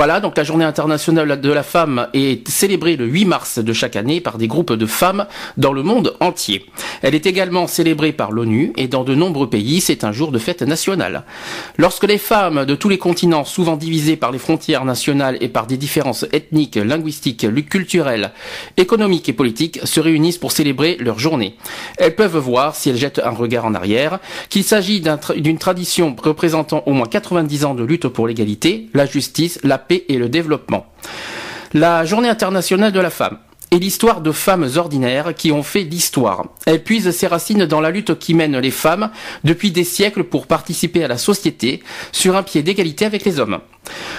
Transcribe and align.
Voilà, 0.00 0.20
donc 0.20 0.38
la 0.38 0.44
journée 0.44 0.64
internationale 0.64 1.42
de 1.42 1.52
la 1.52 1.62
femme 1.62 2.08
est 2.14 2.48
célébrée 2.48 2.96
le 2.96 3.04
8 3.04 3.26
mars 3.26 3.58
de 3.58 3.72
chaque 3.74 3.96
année 3.96 4.22
par 4.22 4.38
des 4.38 4.48
groupes 4.48 4.72
de 4.72 4.86
femmes 4.86 5.26
dans 5.58 5.74
le 5.74 5.82
monde 5.82 6.16
entier. 6.20 6.64
Elle 7.02 7.14
est 7.14 7.26
également 7.26 7.66
célébrée 7.66 8.12
par 8.12 8.32
l'ONU 8.32 8.72
et 8.78 8.88
dans 8.88 9.04
de 9.04 9.14
nombreux 9.14 9.50
pays, 9.50 9.82
c'est 9.82 10.02
un 10.02 10.10
jour 10.10 10.32
de 10.32 10.38
fête 10.38 10.62
nationale. 10.62 11.24
Lorsque 11.76 12.04
les 12.04 12.16
femmes 12.16 12.64
de 12.64 12.74
tous 12.74 12.88
les 12.88 12.96
continents, 12.96 13.44
souvent 13.44 13.76
divisées 13.76 14.16
par 14.16 14.32
les 14.32 14.38
frontières 14.38 14.86
nationales 14.86 15.36
et 15.42 15.48
par 15.50 15.66
des 15.66 15.76
différences 15.76 16.24
ethniques, 16.32 16.76
linguistiques, 16.76 17.46
culturelles, 17.68 18.32
économiques 18.78 19.28
et 19.28 19.34
politiques, 19.34 19.80
se 19.84 20.00
réunissent 20.00 20.38
pour 20.38 20.52
célébrer 20.52 20.96
leur 20.98 21.18
journée, 21.18 21.58
elles 21.98 22.14
peuvent 22.14 22.38
voir, 22.38 22.74
si 22.74 22.88
elles 22.88 22.96
jettent 22.96 23.20
un 23.22 23.32
regard 23.32 23.66
en 23.66 23.74
arrière, 23.74 24.18
qu'il 24.48 24.64
s'agit 24.64 25.02
d'une 25.36 25.58
tradition 25.58 26.16
représentant 26.18 26.84
au 26.86 26.94
moins 26.94 27.06
90 27.06 27.66
ans 27.66 27.74
de 27.74 27.84
lutte 27.84 28.08
pour 28.08 28.26
l'égalité, 28.26 28.88
la 28.94 29.04
justice, 29.04 29.60
la 29.62 29.89
et 29.90 30.18
le 30.18 30.28
développement. 30.28 30.86
La 31.72 32.04
journée 32.04 32.28
internationale 32.28 32.92
de 32.92 33.00
la 33.00 33.10
femme 33.10 33.38
est 33.70 33.78
l'histoire 33.78 34.20
de 34.20 34.32
femmes 34.32 34.68
ordinaires 34.76 35.34
qui 35.34 35.52
ont 35.52 35.62
fait 35.62 35.84
l'histoire. 35.84 36.46
Elle 36.66 36.82
puise 36.82 37.10
ses 37.12 37.26
racines 37.26 37.66
dans 37.66 37.80
la 37.80 37.90
lutte 37.90 38.18
qui 38.18 38.34
mène 38.34 38.58
les 38.58 38.70
femmes 38.70 39.10
depuis 39.44 39.70
des 39.70 39.84
siècles 39.84 40.24
pour 40.24 40.46
participer 40.46 41.04
à 41.04 41.08
la 41.08 41.18
société 41.18 41.82
sur 42.10 42.36
un 42.36 42.42
pied 42.42 42.62
d'égalité 42.62 43.04
avec 43.04 43.24
les 43.24 43.38
hommes. 43.38 43.60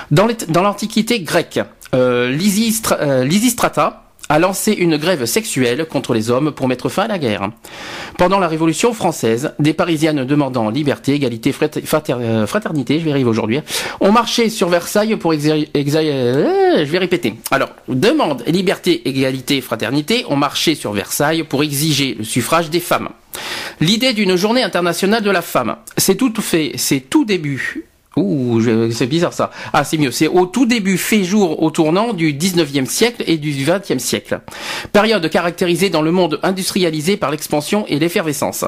Dans 0.09 0.27
l'Antiquité 0.61 1.19
grecque, 1.19 1.59
euh, 1.93 2.29
euh, 2.31 3.23
Lysistrata, 3.25 4.03
a 4.31 4.39
lancé 4.39 4.71
une 4.71 4.95
grève 4.95 5.25
sexuelle 5.25 5.85
contre 5.85 6.13
les 6.13 6.31
hommes 6.31 6.53
pour 6.53 6.69
mettre 6.69 6.87
fin 6.87 7.03
à 7.03 7.07
la 7.09 7.19
guerre. 7.19 7.49
Pendant 8.17 8.39
la 8.39 8.47
Révolution 8.47 8.93
française, 8.93 9.53
des 9.59 9.73
Parisiennes 9.73 10.23
demandant 10.23 10.69
liberté, 10.69 11.15
égalité, 11.15 11.53
euh, 12.11 12.47
fraternité, 12.47 12.99
je 12.99 13.03
vais 13.03 13.11
arriver 13.11 13.29
aujourd'hui, 13.29 13.59
ont 13.99 14.13
marché 14.13 14.49
sur 14.49 14.69
Versailles 14.69 15.17
pour 15.17 15.33
exercer... 15.33 15.69
Euh, 15.75 16.85
je 16.85 16.89
vais 16.89 16.97
répéter. 16.97 17.33
Alors, 17.51 17.71
demande, 17.89 18.41
liberté, 18.47 19.01
égalité, 19.05 19.59
fraternité 19.59 20.23
ont 20.29 20.37
marché 20.37 20.75
sur 20.75 20.93
Versailles 20.93 21.43
pour 21.43 21.61
exiger 21.61 22.15
le 22.17 22.23
suffrage 22.23 22.69
des 22.69 22.79
femmes. 22.79 23.09
L'idée 23.81 24.13
d'une 24.13 24.37
journée 24.37 24.63
internationale 24.63 25.23
de 25.23 25.31
la 25.31 25.41
femme, 25.41 25.75
c'est 25.97 26.15
tout 26.15 26.33
fait, 26.41 26.71
c'est 26.77 27.01
tout 27.01 27.25
début 27.25 27.90
Ouh, 28.17 28.61
c'est 28.91 29.07
bizarre 29.07 29.31
ça. 29.31 29.51
Ah, 29.71 29.85
c'est 29.85 29.97
mieux. 29.97 30.11
C'est 30.11 30.27
au 30.27 30.45
tout 30.45 30.65
début 30.65 30.97
fait 30.97 31.23
jour 31.23 31.63
au 31.63 31.71
tournant 31.71 32.11
du 32.11 32.33
19e 32.33 32.85
siècle 32.85 33.23
et 33.25 33.37
du 33.37 33.51
20e 33.51 33.99
siècle. 33.99 34.41
Période 34.91 35.29
caractérisée 35.29 35.89
dans 35.89 36.01
le 36.01 36.11
monde 36.11 36.37
industrialisé 36.43 37.15
par 37.15 37.31
l'expansion 37.31 37.85
et 37.87 37.99
l'effervescence. 37.99 38.65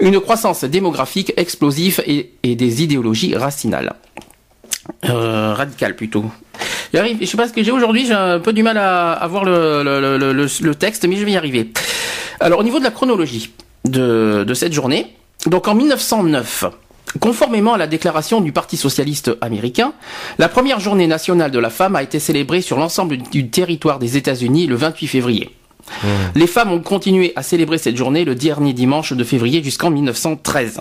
Une 0.00 0.18
croissance 0.18 0.64
démographique 0.64 1.32
explosive 1.36 2.02
et, 2.04 2.32
des 2.42 2.82
idéologies 2.82 3.36
racinales. 3.36 3.94
Euh, 5.08 5.54
radicales 5.54 5.94
plutôt. 5.94 6.24
J'arrive, 6.92 7.18
je 7.20 7.26
sais 7.26 7.36
pas 7.36 7.46
ce 7.46 7.52
que 7.52 7.62
j'ai 7.62 7.70
aujourd'hui, 7.70 8.06
j'ai 8.06 8.14
un 8.14 8.40
peu 8.40 8.52
du 8.52 8.64
mal 8.64 8.76
à, 8.76 9.12
avoir 9.12 9.44
le, 9.44 9.82
le, 9.82 10.74
texte, 10.74 11.06
mais 11.06 11.14
je 11.14 11.24
vais 11.24 11.32
y 11.32 11.36
arriver. 11.36 11.70
Alors 12.40 12.58
au 12.58 12.64
niveau 12.64 12.80
de 12.80 12.84
la 12.84 12.90
chronologie 12.90 13.52
de, 13.84 14.42
de 14.44 14.54
cette 14.54 14.72
journée, 14.72 15.14
donc 15.46 15.68
en 15.68 15.76
1909, 15.76 16.64
Conformément 17.18 17.74
à 17.74 17.78
la 17.78 17.88
déclaration 17.88 18.40
du 18.40 18.52
Parti 18.52 18.76
socialiste 18.76 19.32
américain, 19.40 19.92
la 20.38 20.48
première 20.48 20.78
journée 20.78 21.08
nationale 21.08 21.50
de 21.50 21.58
la 21.58 21.70
femme 21.70 21.96
a 21.96 22.02
été 22.02 22.20
célébrée 22.20 22.60
sur 22.60 22.78
l'ensemble 22.78 23.18
du 23.18 23.48
territoire 23.48 23.98
des 23.98 24.16
États-Unis 24.16 24.66
le 24.66 24.76
28 24.76 25.06
février. 25.08 25.59
Mmh. 26.02 26.06
Les 26.34 26.46
femmes 26.46 26.72
ont 26.72 26.80
continué 26.80 27.32
à 27.36 27.42
célébrer 27.42 27.78
cette 27.78 27.96
journée 27.96 28.24
le 28.24 28.34
dernier 28.34 28.72
dimanche 28.72 29.12
de 29.12 29.24
février 29.24 29.62
jusqu'en 29.62 29.90
1913. 29.90 30.80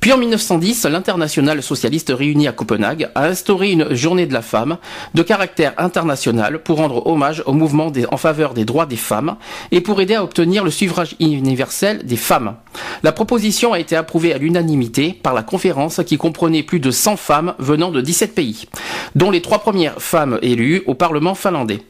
Puis 0.00 0.12
en 0.12 0.18
1910, 0.18 0.84
l'international 0.86 1.62
socialiste 1.62 2.12
réuni 2.16 2.46
à 2.46 2.52
Copenhague 2.52 3.08
a 3.14 3.26
instauré 3.26 3.72
une 3.72 3.94
journée 3.94 4.26
de 4.26 4.32
la 4.32 4.42
femme 4.42 4.78
de 5.14 5.22
caractère 5.22 5.72
international 5.78 6.62
pour 6.62 6.78
rendre 6.78 7.06
hommage 7.06 7.42
au 7.46 7.52
mouvement 7.52 7.90
en 8.10 8.16
faveur 8.16 8.54
des 8.54 8.64
droits 8.64 8.86
des 8.86 8.96
femmes 8.96 9.36
et 9.72 9.80
pour 9.80 10.00
aider 10.00 10.14
à 10.14 10.22
obtenir 10.22 10.64
le 10.64 10.70
suffrage 10.70 11.16
universel 11.18 12.04
des 12.04 12.16
femmes. 12.16 12.56
La 13.02 13.12
proposition 13.12 13.72
a 13.72 13.80
été 13.80 13.96
approuvée 13.96 14.32
à 14.32 14.38
l'unanimité 14.38 15.18
par 15.22 15.34
la 15.34 15.42
conférence 15.42 16.00
qui 16.06 16.18
comprenait 16.18 16.62
plus 16.62 16.80
de 16.80 16.90
100 16.90 17.16
femmes 17.16 17.54
venant 17.58 17.90
de 17.90 18.00
17 18.00 18.34
pays, 18.34 18.68
dont 19.14 19.30
les 19.30 19.42
trois 19.42 19.58
premières 19.58 20.00
femmes 20.00 20.38
élues 20.42 20.82
au 20.86 20.94
Parlement 20.94 21.34
finlandais. 21.34 21.80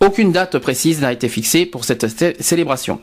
Aucune 0.00 0.32
date 0.32 0.58
précise 0.58 1.00
n'a 1.00 1.12
été 1.12 1.28
fixée 1.28 1.66
pour 1.66 1.84
cette 1.84 2.06
célébration. 2.40 3.00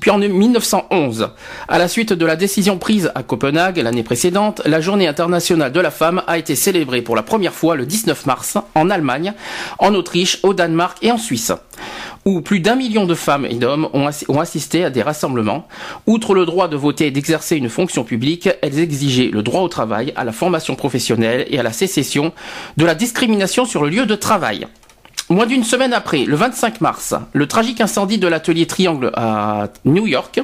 Puis 0.00 0.10
en 0.10 0.18
1911, 0.18 1.30
à 1.68 1.78
la 1.78 1.88
suite 1.88 2.12
de 2.12 2.26
la 2.26 2.36
décision 2.36 2.78
prise 2.78 3.10
à 3.14 3.22
Copenhague 3.22 3.78
l'année 3.78 4.02
précédente, 4.02 4.60
la 4.66 4.80
journée 4.80 5.08
internationale 5.08 5.72
de 5.72 5.80
la 5.80 5.90
femme 5.90 6.22
a 6.26 6.36
été 6.38 6.54
célébrée 6.54 7.00
pour 7.00 7.16
la 7.16 7.22
première 7.22 7.54
fois 7.54 7.76
le 7.76 7.86
19 7.86 8.26
mars 8.26 8.58
en 8.74 8.90
Allemagne, 8.90 9.32
en 9.78 9.94
Autriche, 9.94 10.38
au 10.42 10.52
Danemark 10.52 10.98
et 11.02 11.10
en 11.10 11.18
Suisse, 11.18 11.52
où 12.26 12.42
plus 12.42 12.60
d'un 12.60 12.76
million 12.76 13.06
de 13.06 13.14
femmes 13.14 13.46
et 13.46 13.54
d'hommes 13.54 13.88
ont, 13.94 14.38
assisté 14.38 14.84
à 14.84 14.90
des 14.90 15.02
rassemblements. 15.02 15.66
Outre 16.06 16.34
le 16.34 16.44
droit 16.44 16.68
de 16.68 16.76
voter 16.76 17.06
et 17.06 17.10
d'exercer 17.10 17.56
une 17.56 17.70
fonction 17.70 18.04
publique, 18.04 18.50
elles 18.60 18.78
exigeaient 18.78 19.30
le 19.32 19.42
droit 19.42 19.62
au 19.62 19.68
travail, 19.68 20.12
à 20.16 20.24
la 20.24 20.32
formation 20.32 20.74
professionnelle 20.74 21.46
et 21.48 21.58
à 21.58 21.62
la 21.62 21.72
sécession 21.72 22.32
de 22.76 22.84
la 22.84 22.94
discrimination 22.94 23.64
sur 23.64 23.82
le 23.82 23.88
lieu 23.88 24.04
de 24.04 24.14
travail. 24.14 24.66
Moins 25.28 25.46
d'une 25.46 25.64
semaine 25.64 25.92
après, 25.92 26.24
le 26.24 26.36
25 26.36 26.80
mars, 26.80 27.14
le 27.32 27.48
tragique 27.48 27.80
incendie 27.80 28.18
de 28.18 28.28
l'atelier 28.28 28.64
Triangle 28.64 29.10
à 29.16 29.66
New 29.84 30.06
York 30.06 30.40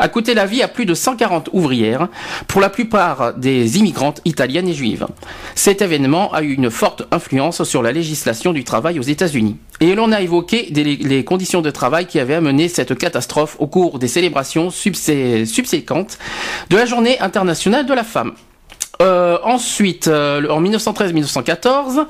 a 0.00 0.08
coûté 0.08 0.34
la 0.34 0.44
vie 0.44 0.60
à 0.60 0.66
plus 0.66 0.86
de 0.86 0.94
140 0.94 1.50
ouvrières, 1.52 2.08
pour 2.48 2.60
la 2.60 2.68
plupart 2.68 3.34
des 3.34 3.78
immigrantes 3.78 4.20
italiennes 4.24 4.66
et 4.66 4.74
juives. 4.74 5.06
Cet 5.54 5.82
événement 5.82 6.32
a 6.32 6.42
eu 6.42 6.52
une 6.52 6.68
forte 6.68 7.06
influence 7.12 7.62
sur 7.62 7.80
la 7.80 7.92
législation 7.92 8.52
du 8.52 8.64
travail 8.64 8.98
aux 8.98 9.02
États-Unis. 9.02 9.56
Et 9.78 9.94
l'on 9.94 10.10
a 10.10 10.20
évoqué 10.20 10.68
les 10.72 11.24
conditions 11.24 11.62
de 11.62 11.70
travail 11.70 12.06
qui 12.06 12.18
avaient 12.18 12.34
amené 12.34 12.66
cette 12.66 12.98
catastrophe 12.98 13.54
au 13.60 13.68
cours 13.68 14.00
des 14.00 14.08
célébrations 14.08 14.70
subséquentes 14.70 16.18
de 16.70 16.76
la 16.76 16.86
Journée 16.86 17.20
internationale 17.20 17.86
de 17.86 17.94
la 17.94 18.02
femme. 18.02 18.32
Euh, 19.02 19.38
ensuite, 19.42 20.08
euh, 20.08 20.46
en 20.48 20.62
1913-1914, 20.62 22.06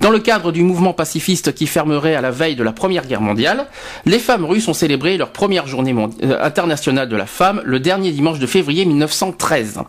dans 0.00 0.10
le 0.10 0.18
cadre 0.18 0.50
du 0.50 0.62
mouvement 0.62 0.92
pacifiste 0.92 1.54
qui 1.54 1.66
fermerait 1.66 2.16
à 2.16 2.20
la 2.20 2.30
veille 2.30 2.56
de 2.56 2.64
la 2.64 2.72
Première 2.72 3.06
Guerre 3.06 3.20
mondiale, 3.20 3.66
les 4.04 4.18
femmes 4.18 4.44
russes 4.44 4.66
ont 4.66 4.74
célébré 4.74 5.16
leur 5.16 5.30
première 5.30 5.66
journée 5.66 5.94
euh, 5.94 6.38
internationale 6.42 7.08
de 7.08 7.16
la 7.16 7.26
femme 7.26 7.62
le 7.64 7.78
dernier 7.78 8.10
dimanche 8.10 8.40
de 8.40 8.46
février 8.46 8.84
1913. 8.84 9.80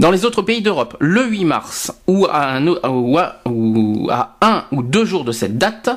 Dans 0.00 0.10
les 0.10 0.24
autres 0.24 0.42
pays 0.42 0.62
d'Europe, 0.62 0.96
le 0.98 1.26
8 1.26 1.44
mars 1.44 1.92
ou 2.08 2.26
à, 2.26 2.56
un, 2.56 4.64
ou, 4.72 4.82
deux 4.82 5.04
jours 5.04 5.24
de 5.24 5.32
cette 5.32 5.58
date, 5.58 5.90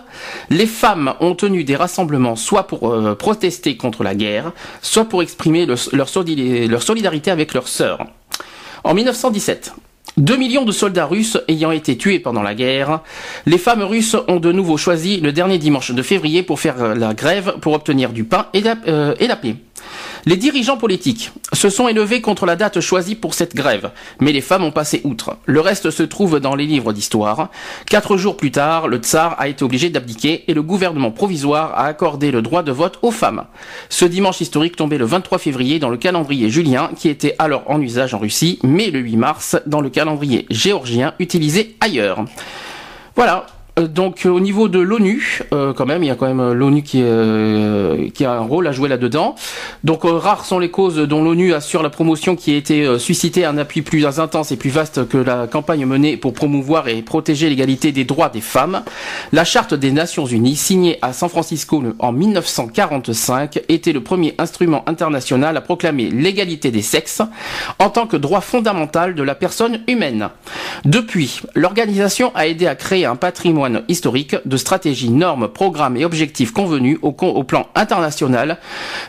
les 0.50 0.68
femmes 0.68 1.14
ont 1.19 1.34
tenu 1.34 1.64
des 1.64 1.75
rassemblements 1.75 2.35
soit 2.35 2.68
pour 2.68 2.96
protester 3.18 3.78
contre 3.78 4.03
la 4.03 4.16
guerre, 4.16 4.52
soit 4.81 5.06
pour 5.06 5.22
exprimer 5.22 5.66
leur 5.66 6.09
solidarité 6.09 7.31
avec 7.31 7.53
leurs 7.53 7.68
sœurs. 7.68 8.06
En 8.84 8.94
1917, 8.94 9.74
2 10.16 10.35
millions 10.38 10.66
de 10.66 10.72
soldats 10.72 11.06
russes 11.06 11.38
ayant 11.47 11.72
été 11.72 11.97
tués 11.97 12.19
pendant 12.19 12.41
la 12.41 12.56
guerre, 12.56 13.01
les 13.45 13.57
femmes 13.57 13.84
russes 13.84 14.16
ont 14.28 14.40
de 14.40 14.51
nouveau 14.51 14.78
choisi 14.78 15.20
le 15.20 15.32
dernier 15.32 15.58
dimanche 15.58 15.91
de 15.91 16.02
février 16.02 16.41
pour 16.41 16.59
faire 16.59 16.96
la 16.96 17.14
grève 17.14 17.55
pour 17.61 17.73
obtenir 17.73 18.11
du 18.11 18.23
pain 18.23 18.47
et 18.53 18.61
la, 18.61 18.76
euh, 18.87 19.14
paix. 19.41 19.55
Les 20.26 20.35
dirigeants 20.35 20.76
politiques 20.76 21.32
se 21.53 21.70
sont 21.70 21.87
élevés 21.87 22.20
contre 22.20 22.46
la 22.46 22.58
date 22.58 22.82
choisie 22.82 23.16
pour 23.16 23.34
cette 23.34 23.55
grève, 23.55 23.91
mais 24.20 24.34
les 24.34 24.41
femmes 24.41 24.66
ont 24.66 24.72
passé 24.72 24.99
outre. 25.05 25.37
Le 25.46 25.61
reste 25.61 25.90
se 25.90 26.03
trouve 26.03 26.41
dans 26.41 26.55
les 26.55 26.66
livres 26.66 26.91
d'histoire. 26.91 27.49
Quatre 27.85 28.17
jours 28.17 28.35
plus 28.35 28.52
tard, 28.52 28.90
le 28.90 28.97
tsar 28.97 29.35
a 29.40 29.47
été 29.47 29.64
obligé 29.64 29.90
d'abdiquer 29.90 30.43
et 30.49 30.53
le 30.53 30.61
gouvernement 30.61 31.11
provisoire 31.11 31.73
a 31.76 31.85
accordé 31.85 32.32
le 32.32 32.41
droit 32.41 32.64
de 32.64 32.73
vote 32.73 32.99
aux 33.03 33.11
femmes. 33.11 33.46
Ce 33.87 34.03
dimanche 34.03 34.41
historique 34.41 34.76
tombait 34.76 34.97
le 34.97 35.05
23 35.05 35.37
février 35.37 35.79
dans 35.79 35.90
le 35.90 35.97
calendrier 35.97 36.49
julien 36.49 36.90
qui 36.97 37.08
était 37.08 37.35
alors 37.40 37.64
en 37.67 37.79
usage 37.82 38.14
en 38.14 38.20
Russie, 38.20 38.59
mais 38.64 38.91
le 38.91 38.99
8 38.99 39.16
mars 39.16 39.55
dans 39.66 39.79
le 39.79 39.90
calendrier 39.97 40.46
géorgien 40.52 41.16
utilisé 41.17 41.76
ailleurs. 41.79 42.23
Voilà, 43.16 43.47
donc 43.78 44.26
au 44.26 44.40
niveau 44.40 44.68
de 44.68 44.79
l'ONU, 44.79 45.41
euh, 45.53 45.74
quand 45.74 45.85
même, 45.85 46.03
il 46.03 46.08
y 46.08 46.12
a 46.12 46.16
quand 46.16 46.28
même 46.28 46.52
l'ONU 46.53 46.82
qui, 46.82 47.03
qui 48.14 48.26
a 48.26 48.32
un 48.32 48.40
rôle 48.40 48.68
à 48.68 48.72
jouer 48.72 48.90
là-dedans. 48.90 49.35
Donc 49.84 50.02
rares 50.03 50.46
sont 50.46 50.59
les 50.59 50.70
causes 50.70 50.97
dont 50.97 51.24
l'ONU 51.24 51.53
assure 51.53 51.84
la 51.84 51.90
promotion 51.90 52.35
qui 52.35 52.53
a 52.53 52.58
été 52.58 53.00
suscitée 53.00 53.46
un 53.46 53.58
appui 53.58 53.82
plus 53.82 54.06
intense 54.20 54.52
et 54.52 54.58
plus 54.58 54.70
vaste 54.70 55.08
que 55.08 55.18
la 55.18 55.47
campagne 55.47 55.85
menée 55.85 56.18
pour 56.18 56.34
promouvoir 56.34 56.88
et 56.88 57.02
protéger 57.02 57.50
l'égalité 57.50 57.91
des 57.91 58.03
droits 58.03 58.29
des 58.29 58.41
femmes. 58.41 58.84
La 59.32 59.44
charte 59.44 59.74
des 59.74 59.91
Nations 59.91 60.26
Unies, 60.26 60.56
signée 60.56 60.97
à 61.02 61.14
San 61.14 61.30
Francisco 61.30 61.84
en 62.00 62.12
1945, 62.12 63.62
était 63.70 63.94
le 63.94 64.02
premier 64.02 64.35
instrument 64.38 64.84
international 64.88 65.58
à 65.58 65.62
proclamer 65.62 66.09
l'égalité 66.09 66.72
des 66.72 66.82
sexes 66.82 67.22
en 67.80 67.90
tant 67.90 68.08
que 68.08 68.18
droit 68.18 68.41
fondamental 68.41 69.16
de 69.16 69.23
la 69.23 69.35
personne 69.35 69.80
humaine. 69.88 70.30
Depuis, 70.85 71.41
l'organisation 71.56 72.32
a 72.35 72.47
aidé 72.47 72.68
à 72.68 72.76
créer 72.76 73.06
un 73.06 73.16
patrimoine 73.16 73.66
historique 73.87 74.35
de 74.46 74.58
stratégies, 74.58 75.09
normes, 75.09 75.47
programmes 75.47 75.97
et 75.97 76.05
objectifs 76.05 76.52
convenus 76.52 76.97
au, 77.02 77.09
au 77.09 77.43
plan 77.43 77.67
international 77.75 78.58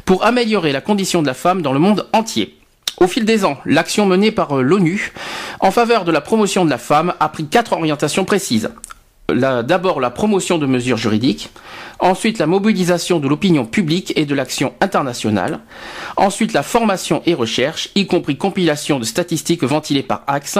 pour 0.05 0.25
améliorer 0.25 0.73
la 0.73 0.81
condition 0.81 1.23
de 1.23 1.27
la 1.27 1.35
femme 1.35 1.63
dans 1.63 1.73
le 1.73 1.79
monde 1.79 2.07
entier. 2.13 2.59
Au 3.01 3.07
fil 3.07 3.25
des 3.25 3.45
ans, 3.45 3.59
l'action 3.65 4.07
menée 4.07 4.33
par 4.33 4.59
euh, 4.59 4.63
l'ONU 4.63 5.13
en 5.61 5.71
faveur 5.71 6.05
de 6.05 6.11
la 6.11 6.21
promotion 6.21 6.65
de 6.65 6.71
la 6.71 6.79
femme 6.79 7.15
a 7.21 7.29
pris 7.29 7.47
quatre 7.47 7.73
orientations 7.73 8.25
précises. 8.25 8.71
D'abord 9.29 10.01
la 10.01 10.09
promotion 10.09 10.57
de 10.57 10.65
mesures 10.65 10.97
juridiques, 10.97 11.51
ensuite 11.99 12.39
la 12.39 12.47
mobilisation 12.47 13.21
de 13.21 13.29
l'opinion 13.29 13.67
publique 13.67 14.15
et 14.17 14.25
de 14.25 14.35
l'action 14.35 14.73
internationale, 14.81 15.61
ensuite 16.17 16.55
la 16.55 16.63
formation 16.63 17.21
et 17.27 17.35
recherche, 17.35 17.91
y 17.95 18.07
compris 18.07 18.39
compilation 18.39 18.99
de 18.99 19.05
statistiques 19.05 19.65
ventilées 19.65 20.03
par 20.03 20.23
Axe, 20.27 20.59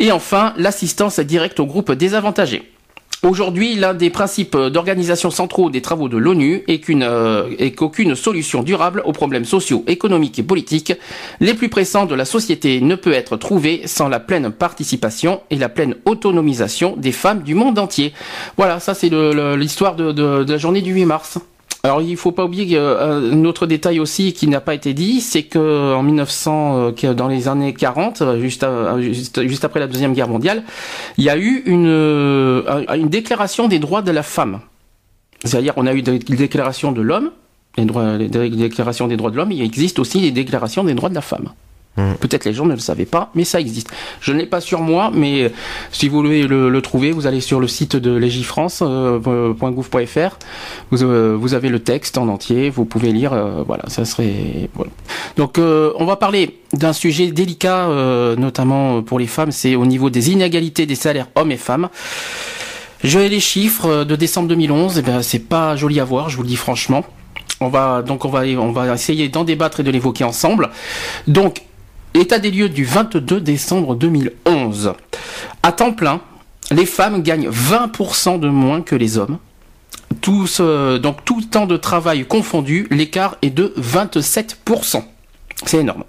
et 0.00 0.10
enfin 0.10 0.52
l'assistance 0.56 1.20
directe 1.20 1.60
aux 1.60 1.66
groupes 1.66 1.92
désavantagés. 1.92 2.72
Aujourd'hui, 3.24 3.74
l'un 3.74 3.94
des 3.94 4.10
principes 4.10 4.56
d'organisation 4.56 5.32
centraux 5.32 5.70
des 5.70 5.82
travaux 5.82 6.08
de 6.08 6.16
l'ONU 6.16 6.62
euh, 6.68 7.50
est 7.58 7.72
qu'aucune 7.72 8.14
solution 8.14 8.62
durable 8.62 9.02
aux 9.04 9.12
problèmes 9.12 9.44
sociaux, 9.44 9.82
économiques 9.88 10.38
et 10.38 10.44
politiques 10.44 10.92
les 11.40 11.54
plus 11.54 11.68
pressants 11.68 12.06
de 12.06 12.14
la 12.14 12.24
société 12.24 12.80
ne 12.80 12.94
peut 12.94 13.12
être 13.12 13.36
trouvée 13.36 13.82
sans 13.86 14.08
la 14.08 14.20
pleine 14.20 14.52
participation 14.52 15.40
et 15.50 15.56
la 15.56 15.68
pleine 15.68 15.96
autonomisation 16.04 16.94
des 16.96 17.10
femmes 17.10 17.42
du 17.42 17.56
monde 17.56 17.80
entier. 17.80 18.12
Voilà, 18.56 18.78
ça 18.78 18.94
c'est 18.94 19.10
l'histoire 19.10 19.96
de 19.96 20.44
la 20.48 20.58
journée 20.58 20.80
du 20.80 20.92
8 20.92 21.04
mars. 21.04 21.38
Alors 21.84 22.02
il 22.02 22.16
faut 22.16 22.32
pas 22.32 22.44
oublier 22.44 22.76
euh, 22.76 23.32
un 23.32 23.44
autre 23.44 23.66
détail 23.66 24.00
aussi 24.00 24.32
qui 24.32 24.48
n'a 24.48 24.60
pas 24.60 24.74
été 24.74 24.94
dit, 24.94 25.20
c'est 25.20 25.44
que 25.44 25.94
en 25.94 26.02
1900, 26.02 26.92
euh, 27.04 27.14
dans 27.14 27.28
les 27.28 27.46
années 27.46 27.72
40, 27.72 28.22
euh, 28.22 28.40
juste, 28.40 28.64
après 29.64 29.78
la 29.78 29.86
deuxième 29.86 30.12
guerre 30.12 30.28
mondiale, 30.28 30.64
il 31.18 31.24
y 31.24 31.30
a 31.30 31.38
eu 31.38 31.62
une, 31.66 31.86
une 31.86 33.08
déclaration 33.08 33.68
des 33.68 33.78
droits 33.78 34.02
de 34.02 34.10
la 34.10 34.24
femme. 34.24 34.60
C'est-à-dire 35.44 35.74
on 35.76 35.86
a 35.86 35.94
eu 35.94 36.02
des 36.02 36.18
déclarations 36.18 36.90
de 36.90 37.00
l'homme, 37.00 37.30
les, 37.76 37.84
droits, 37.84 38.16
les 38.16 38.28
déclarations 38.28 39.06
des 39.06 39.16
droits 39.16 39.30
de 39.30 39.36
l'homme, 39.36 39.52
il 39.52 39.62
existe 39.62 40.00
aussi 40.00 40.20
des 40.20 40.32
déclarations 40.32 40.82
des 40.82 40.94
droits 40.94 41.10
de 41.10 41.14
la 41.14 41.20
femme. 41.20 41.50
Mm. 41.98 42.14
Peut-être 42.20 42.44
les 42.44 42.54
gens 42.54 42.64
ne 42.64 42.74
le 42.74 42.78
savaient 42.78 43.06
pas, 43.06 43.30
mais 43.34 43.44
ça 43.44 43.60
existe. 43.60 43.90
Je 44.20 44.32
ne 44.32 44.38
l'ai 44.38 44.46
pas 44.46 44.60
sur 44.60 44.80
moi, 44.80 45.10
mais 45.12 45.42
euh, 45.42 45.48
si 45.90 46.08
vous 46.08 46.18
voulez 46.18 46.46
le, 46.46 46.80
trouver, 46.80 47.10
vous 47.10 47.26
allez 47.26 47.40
sur 47.40 47.58
le 47.58 47.66
site 47.66 47.96
de 47.96 48.14
légifrance.gouv.fr. 48.14 50.18
Euh, 50.18 50.28
vous, 50.90 51.02
euh, 51.02 51.36
vous 51.38 51.54
avez 51.54 51.68
le 51.68 51.80
texte 51.80 52.16
en 52.16 52.28
entier, 52.28 52.70
vous 52.70 52.84
pouvez 52.84 53.12
lire. 53.12 53.34
voilà, 53.66 53.82
ça 53.88 54.04
serait. 54.04 54.70
Voilà. 54.74 54.92
Donc, 55.36 55.58
on 55.58 56.04
va 56.04 56.16
parler 56.16 56.60
d'un 56.72 56.92
sujet 56.92 57.32
délicat, 57.32 57.88
notamment 58.38 59.02
pour 59.02 59.18
les 59.18 59.26
femmes. 59.26 59.50
C'est 59.50 59.74
au 59.74 59.86
niveau 59.86 60.10
des 60.10 60.30
inégalités 60.30 60.86
des 60.86 60.94
salaires 60.94 61.26
hommes 61.34 61.50
et 61.50 61.56
femmes. 61.56 61.88
J'ai 63.02 63.28
les 63.28 63.40
chiffres 63.40 64.04
de 64.04 64.16
décembre 64.16 64.48
2011. 64.48 64.98
Et 64.98 65.02
ben, 65.02 65.22
c'est 65.22 65.38
pas 65.40 65.76
joli 65.76 66.00
à 66.00 66.04
voir, 66.04 66.28
je 66.28 66.36
vous 66.36 66.42
le 66.42 66.48
dis 66.48 66.56
franchement. 66.56 67.04
On 67.60 67.68
va 67.68 68.02
donc 68.02 68.24
on 68.24 68.28
va 68.28 68.42
on 68.42 68.70
va 68.70 68.94
essayer 68.94 69.28
d'en 69.28 69.42
débattre 69.42 69.80
et 69.80 69.82
de 69.82 69.90
l'évoquer 69.90 70.24
ensemble. 70.24 70.70
Donc 71.26 71.62
État 72.14 72.38
des 72.38 72.50
lieux 72.50 72.68
du 72.68 72.84
22 72.84 73.40
décembre 73.40 73.94
2011. 73.94 74.92
À 75.62 75.72
temps 75.72 75.92
plein, 75.92 76.20
les 76.70 76.86
femmes 76.86 77.22
gagnent 77.22 77.48
20% 77.48 78.40
de 78.40 78.48
moins 78.48 78.82
que 78.82 78.94
les 78.94 79.18
hommes. 79.18 79.38
Tous, 80.20 80.60
donc 80.60 81.24
tout 81.24 81.42
temps 81.42 81.66
de 81.66 81.76
travail 81.76 82.24
confondu, 82.24 82.86
l'écart 82.90 83.36
est 83.42 83.50
de 83.50 83.74
27%. 83.78 85.02
C'est 85.64 85.78
énorme. 85.78 86.04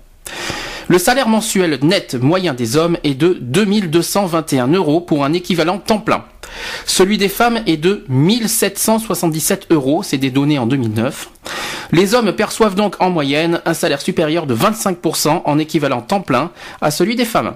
Le 0.88 0.98
salaire 0.98 1.28
mensuel 1.28 1.78
net 1.84 2.16
moyen 2.16 2.54
des 2.56 2.76
hommes 2.76 2.98
est 3.04 3.14
de 3.14 3.38
2221 3.42 4.68
euros 4.70 5.02
pour 5.02 5.24
un 5.24 5.34
équivalent 5.34 5.78
temps 5.78 6.00
plein. 6.00 6.24
Celui 6.88 7.20
des 7.20 7.30
femmes 7.30 7.60
est 7.68 7.78
de 7.78 8.04
1777 8.10 9.68
euros, 9.70 10.02
c'est 10.02 10.18
des 10.18 10.32
données 10.32 10.58
en 10.58 10.66
2009. 10.66 11.30
Les 11.92 12.14
hommes 12.14 12.32
perçoivent 12.34 12.76
donc 12.76 12.96
en 13.00 13.10
moyenne 13.10 13.62
un 13.66 13.74
salaire 13.74 14.02
supérieur 14.02 14.46
de 14.46 14.56
25% 14.56 15.42
en 15.44 15.60
équivalent 15.60 16.02
temps 16.02 16.22
plein 16.22 16.52
à 16.82 16.92
celui 16.92 17.16
des 17.16 17.26
femmes. 17.26 17.56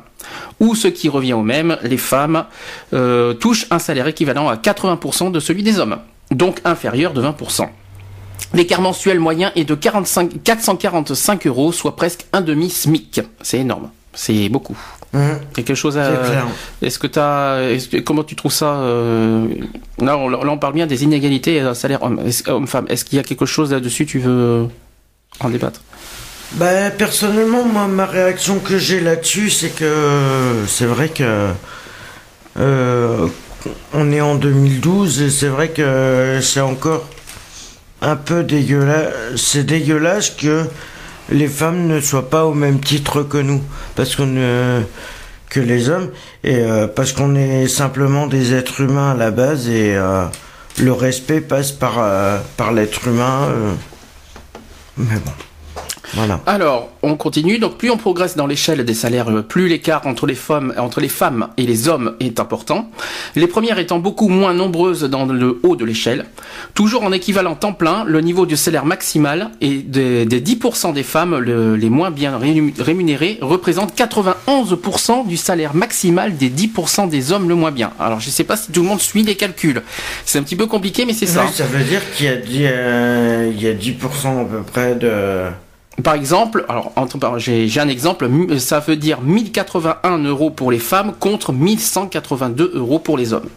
Ou 0.60 0.76
ce 0.76 0.88
qui 0.88 1.10
revient 1.10 1.34
au 1.34 1.44
même, 1.44 1.78
les 1.84 1.98
femmes 1.98 2.46
euh, 2.94 3.34
touchent 3.34 3.68
un 3.70 3.80
salaire 3.80 4.08
équivalent 4.08 4.50
à 4.50 4.56
80% 4.56 5.32
de 5.32 5.40
celui 5.40 5.62
des 5.62 5.80
hommes, 5.80 5.98
donc 6.32 6.60
inférieur 6.66 7.14
de 7.14 7.22
20%. 7.22 7.70
L'écart 8.54 8.82
mensuel 8.82 9.20
moyen 9.20 9.52
est 9.56 9.66
de 9.66 9.76
45, 9.76 10.44
445 10.44 11.48
euros, 11.48 11.72
soit 11.72 11.96
presque 11.96 12.26
un 12.34 12.42
demi-SMIC. 12.42 13.22
C'est 13.42 13.60
énorme. 13.60 13.90
C'est 14.14 14.50
beaucoup. 14.50 14.78
Mmh. 15.14 15.20
quelque 15.54 15.76
chose 15.76 15.98
à. 16.00 16.10
Est-ce 16.82 16.98
que 16.98 17.06
tu 17.06 17.20
as. 17.20 18.02
comment 18.04 18.24
tu 18.24 18.36
trouves 18.36 18.52
ça 18.52 18.78
euh... 18.78 19.48
là, 20.00 20.18
on, 20.18 20.58
parle 20.58 20.74
bien 20.74 20.88
des 20.88 21.04
inégalités 21.04 21.62
euh, 21.62 21.76
salaire 21.76 22.02
homme-femme. 22.02 22.86
Est-ce 22.90 23.06
qu'il 23.06 23.18
y 23.18 23.20
a 23.20 23.24
quelque 23.24 23.46
chose 23.46 23.72
là-dessus 23.72 24.08
Tu 24.08 24.18
veux 24.18 24.68
en 25.40 25.50
débattre? 25.50 25.82
Bah, 26.54 26.90
personnellement, 26.92 27.64
moi, 27.64 27.88
ma 27.88 28.08
réaction 28.08 28.58
que 28.60 28.80
j'ai 28.80 29.02
là-dessus, 29.02 29.52
c'est 29.52 29.70
que 29.70 30.64
c'est 30.68 30.86
vrai 30.86 31.10
que 31.10 31.50
euh, 32.60 33.28
on 33.94 34.12
est 34.12 34.22
en 34.22 34.36
2012 34.36 35.22
et 35.22 35.30
c'est 35.30 35.48
vrai 35.48 35.70
que 35.70 36.40
c'est 36.42 36.62
encore 36.62 37.08
un 38.02 38.16
peu 38.16 38.44
dégueulasse. 38.44 39.14
C'est 39.36 39.64
dégueulasse 39.64 40.32
que 40.32 40.66
les 41.30 41.48
femmes 41.48 41.88
ne 41.88 42.00
soient 42.00 42.30
pas 42.30 42.46
au 42.46 42.54
même 42.54 42.80
titre 42.80 43.24
que 43.24 43.38
nous, 43.38 43.62
parce 43.96 44.16
qu'on 44.16 44.84
que 45.54 45.60
les 45.60 45.90
hommes, 45.90 46.10
et 46.44 46.56
euh, 46.56 46.88
parce 46.88 47.14
qu'on 47.14 47.36
est 47.36 47.68
simplement 47.68 48.26
des 48.26 48.54
êtres 48.54 48.82
humains 48.82 49.12
à 49.12 49.16
la 49.16 49.30
base, 49.30 49.70
et 49.70 49.96
euh, 49.96 50.26
le 50.80 50.92
respect 50.92 51.42
passe 51.42 51.72
par, 51.72 52.00
euh, 52.00 52.40
par 52.58 52.72
l'être 52.72 53.08
humain. 53.08 53.50
mais 54.98 55.20
bon. 55.24 55.32
Alors, 56.46 56.90
on 57.02 57.16
continue. 57.16 57.60
Donc, 57.60 57.78
plus 57.78 57.90
on 57.90 57.98
progresse 57.98 58.36
dans 58.36 58.48
l'échelle 58.48 58.84
des 58.86 58.94
salaires, 58.94 59.30
euh, 59.30 59.42
plus 59.42 59.68
l'écart 59.68 60.06
entre 60.06 60.28
les 60.28 60.36
femmes, 60.36 60.74
entre 60.78 61.00
les 61.00 61.10
femmes 61.10 61.48
et 61.58 61.64
les 61.64 61.88
hommes 61.88 62.16
est 62.20 62.40
important. 62.40 62.90
Les 63.36 63.48
premières 63.48 63.80
étant 63.80 64.00
beaucoup 64.00 64.28
moins 64.28 64.54
nombreuses 64.54 65.04
dans 65.04 65.26
le 65.26 65.60
haut 65.64 65.76
de 65.76 65.86
l'échelle. 65.86 66.26
Toujours 66.74 67.04
en 67.04 67.12
équivalent 67.12 67.56
temps 67.56 67.74
plein, 67.74 68.04
le 68.06 68.22
niveau 68.22 68.46
du 68.46 68.58
salaire 68.58 68.86
maximal 68.86 69.52
et 69.62 69.78
des, 69.78 70.26
10% 70.26 70.94
des 70.94 71.04
femmes 71.04 71.40
les 71.40 71.90
moins 71.90 72.12
bien 72.12 72.40
rémunérées 72.80 73.40
représente 73.42 73.98
91% 73.98 75.28
du 75.28 75.38
salaire 75.38 75.74
maximal 75.76 76.36
des 76.38 76.50
10% 76.50 77.10
des 77.10 77.32
hommes 77.32 77.50
le 77.50 77.56
moins 77.56 77.72
bien. 77.72 77.92
Alors, 78.00 78.20
je 78.20 78.28
ne 78.28 78.32
sais 78.32 78.44
pas 78.44 78.58
si 78.58 78.72
tout 78.72 78.82
le 78.82 78.88
monde 78.88 79.02
suit 79.02 79.24
les 79.24 79.36
calculs. 79.36 79.82
C'est 80.26 80.40
un 80.40 80.44
petit 80.44 80.56
peu 80.56 80.68
compliqué, 80.68 81.06
mais 81.06 81.14
c'est 81.14 81.26
ça. 81.26 81.48
Ça 81.48 81.66
veut 81.66 81.84
dire 81.84 82.02
qu'il 82.16 82.26
y 82.26 82.68
a, 82.68 83.46
il 83.46 83.62
y 83.62 83.68
a 83.68 83.74
10% 83.74 84.42
à 84.42 84.46
peu 84.46 84.62
près 84.62 84.96
de 84.96 85.46
par 86.02 86.16
exemple, 86.16 86.66
alors 86.70 86.92
j'ai 87.38 87.80
un 87.80 87.88
exemple, 87.88 88.28
ça 88.60 88.80
veut 88.80 88.96
dire 88.96 89.22
1081 89.22 90.18
euros 90.20 90.50
pour 90.50 90.72
les 90.72 90.80
femmes 90.80 91.14
contre 91.20 91.54
1182 91.54 92.72
euros 92.76 93.00
pour 93.00 93.18
les 93.18 93.34
hommes. 93.34 93.50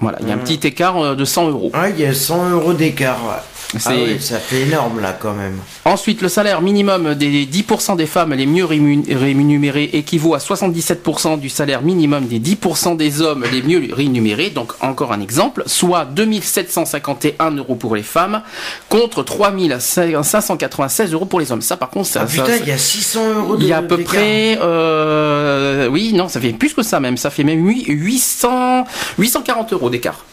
Voilà, 0.00 0.18
il 0.20 0.28
y 0.28 0.30
a 0.30 0.34
un 0.34 0.36
mmh. 0.36 0.44
petit 0.44 0.66
écart 0.66 0.96
euh, 0.98 1.14
de 1.16 1.24
100 1.24 1.48
euros. 1.50 1.70
Ah, 1.74 1.88
il 1.90 1.98
y 1.98 2.06
a 2.06 2.14
100 2.14 2.50
euros 2.50 2.72
d'écart. 2.72 3.42
Ah 3.74 3.90
oui, 3.90 4.16
ça 4.18 4.38
fait 4.38 4.62
énorme 4.62 5.00
là 5.00 5.12
quand 5.18 5.34
même. 5.34 5.58
Ensuite, 5.84 6.22
le 6.22 6.28
salaire 6.28 6.62
minimum 6.62 7.14
des 7.14 7.44
10% 7.44 7.96
des 7.96 8.06
femmes 8.06 8.32
les 8.32 8.46
mieux 8.46 8.64
rémunérées 8.64 9.90
équivaut 9.92 10.34
à 10.34 10.38
77% 10.38 11.38
du 11.38 11.50
salaire 11.50 11.82
minimum 11.82 12.26
des 12.26 12.40
10% 12.40 12.96
des 12.96 13.20
hommes 13.20 13.44
les 13.52 13.60
mieux 13.60 13.92
rémunérés. 13.92 14.48
Donc 14.50 14.72
encore 14.80 15.12
un 15.12 15.20
exemple, 15.20 15.64
soit 15.66 16.06
2751 16.06 17.50
euros 17.56 17.74
pour 17.74 17.94
les 17.94 18.02
femmes 18.02 18.42
contre 18.88 19.22
3596 19.22 21.12
euros 21.12 21.26
pour 21.26 21.40
les 21.40 21.52
hommes. 21.52 21.60
Ça 21.60 21.76
par 21.76 21.90
contre, 21.90 22.06
ça... 22.06 22.22
Ah 22.22 22.26
putain, 22.26 22.56
il 22.56 22.68
y 22.68 22.72
a 22.72 22.78
600 22.78 23.34
euros 23.34 23.56
Il 23.60 23.66
y 23.66 23.72
a 23.74 23.78
à 23.78 23.82
peu 23.82 23.98
près... 23.98 24.58
Euh, 24.62 25.88
oui, 25.88 26.14
non, 26.14 26.28
ça 26.28 26.40
fait 26.40 26.54
plus 26.54 26.72
que 26.72 26.82
ça 26.82 27.00
même. 27.00 27.18
Ça 27.18 27.28
fait 27.28 27.44
même 27.44 27.66
800, 27.66 28.84
840 29.18 29.72
euros 29.74 29.87
d'écart. 29.90 30.24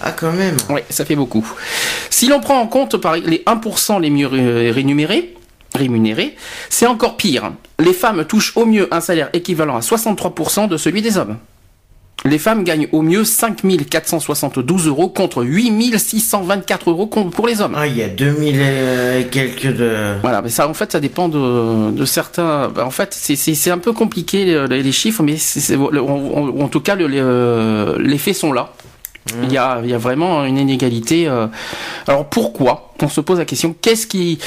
Ah, 0.00 0.10
quand 0.10 0.32
même. 0.32 0.56
Oui, 0.68 0.80
ça 0.90 1.04
fait 1.04 1.14
beaucoup. 1.14 1.48
Si 2.10 2.26
l'on 2.26 2.40
prend 2.40 2.58
en 2.60 2.66
compte 2.66 2.96
par 2.96 3.16
les 3.16 3.42
1% 3.46 4.00
les 4.00 4.10
mieux 4.10 4.26
rémunérés, 4.26 5.34
rémunérés, 5.74 6.36
c'est 6.68 6.86
encore 6.86 7.16
pire. 7.16 7.52
Les 7.78 7.92
femmes 7.92 8.24
touchent 8.24 8.56
au 8.56 8.66
mieux 8.66 8.92
un 8.92 9.00
salaire 9.00 9.30
équivalent 9.32 9.76
à 9.76 9.80
63% 9.80 10.68
de 10.68 10.76
celui 10.76 11.02
des 11.02 11.16
hommes. 11.18 11.36
les 12.24 12.38
femmes 12.38 12.62
gagnent 12.62 12.88
au 12.92 13.02
mieux 13.02 13.24
5472 13.24 14.86
euros 14.86 15.08
contre 15.08 15.42
8624 15.44 16.90
euros 16.90 17.06
pour 17.06 17.46
les 17.46 17.60
hommes. 17.60 17.74
Ah, 17.76 17.86
il 17.86 17.96
y 17.96 18.02
a 18.02 18.08
2000 18.08 18.60
et 18.60 19.26
quelques 19.30 19.74
de... 19.74 20.14
Voilà, 20.22 20.42
mais 20.42 20.48
ça, 20.50 20.68
en 20.68 20.74
fait, 20.74 20.92
ça 20.92 21.00
dépend 21.00 21.28
de, 21.28 21.90
de 21.90 22.04
certains... 22.04 22.72
En 22.76 22.90
fait, 22.90 23.12
c'est 23.14 23.70
un 23.70 23.78
peu 23.78 23.92
compliqué 23.92 24.66
les, 24.68 24.82
les 24.82 24.92
chiffres, 24.92 25.22
mais 25.22 25.36
en, 25.98 26.68
tout 26.68 26.80
cas, 26.80 26.94
le, 26.94 27.96
les 27.98 28.18
faits 28.18 28.36
sont 28.36 28.52
là. 28.52 28.72
Il 29.42 29.52
y, 29.52 29.56
a, 29.56 29.80
y 29.84 29.94
a 29.94 29.98
vraiment 29.98 30.44
une 30.44 30.58
inégalité. 30.58 31.28
Euh. 31.28 31.46
Alors 32.06 32.26
pourquoi 32.26 32.92
On 33.00 33.08
se 33.08 33.20
pose 33.20 33.38
la 33.38 33.44
question. 33.44 33.74
Qu'est-ce 33.80 34.06
qui, 34.06 34.38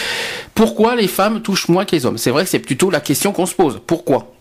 pourquoi 0.53 0.95
les 0.95 1.07
femmes 1.07 1.41
touchent 1.41 1.69
moins 1.69 1.85
que 1.85 1.95
les 1.95 2.05
hommes? 2.05 2.17
C'est 2.17 2.31
vrai 2.31 2.43
que 2.43 2.49
c'est 2.49 2.59
plutôt 2.59 2.89
la 2.89 2.99
question 2.99 3.31
qu'on 3.31 3.45
se 3.45 3.55
pose. 3.55 3.79
Pourquoi? 3.85 4.31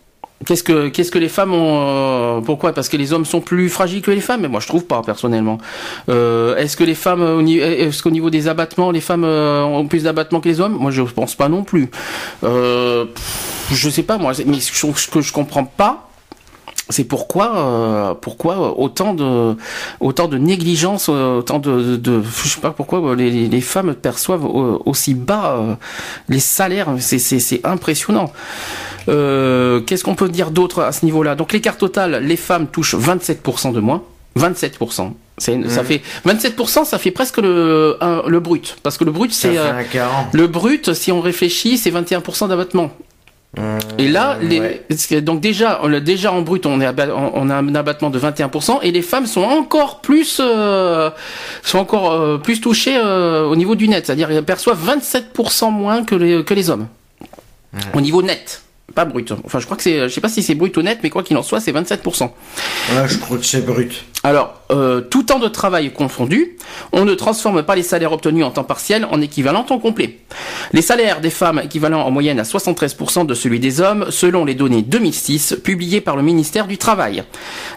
Qu'est-ce 0.45 0.63
que 0.63 0.89
qu'est-ce 0.89 1.11
que 1.11 1.17
les 1.17 1.29
femmes 1.29 1.53
ont 1.53 1.77
euh, 1.87 2.41
Pourquoi? 2.41 2.73
Parce 2.73 2.89
que 2.89 2.97
les 2.97 3.13
hommes 3.13 3.23
sont 3.23 3.39
plus 3.39 3.69
fragiles 3.69 4.01
que 4.01 4.11
les 4.11 4.19
femmes? 4.19 4.41
Mais 4.41 4.49
moi, 4.49 4.59
je 4.59 4.67
trouve 4.67 4.85
pas 4.85 5.01
personnellement. 5.01 5.57
Euh, 6.09 6.57
est-ce 6.57 6.75
que 6.75 6.83
les 6.83 6.93
femmes, 6.93 7.47
est-ce 7.47 8.03
qu'au 8.03 8.11
niveau 8.11 8.29
des 8.29 8.49
abattements, 8.49 8.91
les 8.91 8.99
femmes 8.99 9.23
ont 9.23 9.87
plus 9.87 10.03
d'abattements 10.03 10.41
que 10.41 10.49
les 10.49 10.59
hommes? 10.59 10.73
Moi, 10.73 10.91
je 10.91 11.01
pense 11.03 11.35
pas 11.35 11.47
non 11.47 11.63
plus. 11.63 11.89
Euh, 12.43 13.05
je 13.71 13.89
sais 13.89 14.03
pas 14.03 14.17
moi. 14.17 14.33
Mais 14.45 14.59
ce 14.59 15.09
que 15.09 15.21
je 15.21 15.31
comprends 15.31 15.63
pas, 15.63 16.09
c'est 16.89 17.03
pourquoi 17.03 17.57
euh, 17.57 18.13
pourquoi 18.13 18.77
autant 18.79 19.13
de 19.13 19.55
autant 19.99 20.27
de 20.27 20.37
négligence 20.37 21.09
autant 21.09 21.59
de, 21.59 21.95
de 21.95 22.21
je 22.43 22.47
sais 22.49 22.61
pas 22.61 22.71
pourquoi 22.71 23.15
les, 23.15 23.47
les 23.47 23.61
femmes 23.61 23.95
perçoivent 23.95 24.45
aussi 24.45 25.13
bas 25.13 25.57
euh, 25.57 25.75
les 26.29 26.39
salaires 26.39 26.89
c'est 26.99 27.19
c'est 27.19 27.61
impressionnant 27.65 28.31
euh, 29.07 29.81
qu'est-ce 29.81 30.03
qu'on 30.03 30.15
peut 30.15 30.29
dire 30.29 30.49
d'autre 30.51 30.81
à 30.81 30.91
ce 30.91 31.05
niveau-là? 31.05 31.35
Donc 31.35 31.53
l'écart 31.53 31.77
total 31.77 32.23
les 32.23 32.37
femmes 32.37 32.67
touchent 32.67 32.95
27% 32.95 33.71
de 33.71 33.79
moins 33.79 34.01
27%. 34.39 35.11
C'est, 35.37 35.69
Ça 35.69 35.83
fait 35.83 36.01
27%, 36.25 36.85
ça 36.85 36.97
fait 36.97 37.11
presque 37.11 37.37
le, 37.37 37.97
le 38.27 38.39
brut. 38.39 38.77
Parce 38.83 38.97
que 38.97 39.03
le 39.03 39.11
brut, 39.11 39.33
c'est 39.33 39.57
le 40.33 40.47
brut. 40.47 40.93
Si 40.93 41.11
on 41.11 41.21
réfléchit, 41.21 41.77
c'est 41.77 41.91
21% 41.91 42.47
d'abattement. 42.49 42.91
Euh, 43.57 43.79
et 43.97 44.07
là, 44.07 44.37
les, 44.41 44.81
donc 45.21 45.39
déjà, 45.39 45.79
on, 45.83 45.99
déjà 45.99 46.33
en 46.33 46.41
brut, 46.41 46.65
on, 46.65 46.81
est 46.81 46.87
on, 47.11 47.49
a 47.49 47.55
un 47.55 47.75
abattement 47.75 48.09
de 48.09 48.19
21%, 48.19 48.79
et 48.83 48.91
les 48.91 49.01
femmes 49.01 49.25
sont 49.25 49.43
encore 49.43 50.01
plus, 50.01 50.41
euh, 50.43 51.09
sont 51.63 51.79
encore 51.79 52.11
euh, 52.11 52.37
plus 52.37 52.59
touchées 52.59 52.99
au 52.99 53.55
niveau 53.55 53.75
du 53.75 53.87
net, 53.87 54.05
c'est-à-dire 54.05 54.27
qu'elles 54.27 54.43
perçoivent 54.43 54.85
27% 54.85 55.71
moins 55.71 56.03
que 56.03 56.15
les, 56.15 56.43
que 56.43 56.53
les 56.53 56.69
hommes, 56.69 56.87
au 57.93 58.01
niveau 58.01 58.21
net 58.21 58.61
pas 58.93 59.05
brut. 59.05 59.33
Enfin, 59.43 59.59
je 59.59 59.65
crois 59.65 59.75
que 59.75 59.83
c'est, 59.83 60.07
je 60.07 60.13
sais 60.13 60.21
pas 60.21 60.29
si 60.29 60.41
c'est 60.41 60.55
brut 60.55 60.75
ou 60.77 60.81
net, 60.81 60.99
mais 61.03 61.09
quoi 61.09 61.21
qu'il 61.21 61.35
en 61.37 61.43
soit, 61.43 61.59
c'est 61.59 61.73
27%. 61.73 62.23
Ouais, 62.23 62.29
je 63.07 63.17
crois 63.17 63.37
que 63.37 63.45
c'est 63.45 63.65
brut. 63.65 64.05
Alors, 64.25 64.55
euh, 64.71 65.01
tout 65.01 65.21
temps 65.21 65.37
de 65.37 65.47
travail 65.47 65.93
confondu, 65.93 66.57
on 66.91 67.05
ne 67.05 67.13
transforme 67.13 67.61
pas 67.61 67.75
les 67.75 67.83
salaires 67.83 68.11
obtenus 68.11 68.43
en 68.43 68.49
temps 68.49 68.63
partiel 68.63 69.05
en 69.11 69.21
équivalent 69.21 69.61
temps 69.61 69.77
complet. 69.77 70.17
Les 70.73 70.81
salaires 70.81 71.21
des 71.21 71.29
femmes 71.29 71.61
équivalent 71.63 72.01
en 72.01 72.09
moyenne 72.09 72.39
à 72.39 72.43
73% 72.43 73.27
de 73.27 73.35
celui 73.35 73.59
des 73.59 73.81
hommes, 73.81 74.07
selon 74.09 74.43
les 74.43 74.55
données 74.55 74.81
2006 74.81 75.57
publiées 75.63 76.01
par 76.01 76.15
le 76.15 76.23
ministère 76.23 76.65
du 76.65 76.79
Travail. 76.79 77.23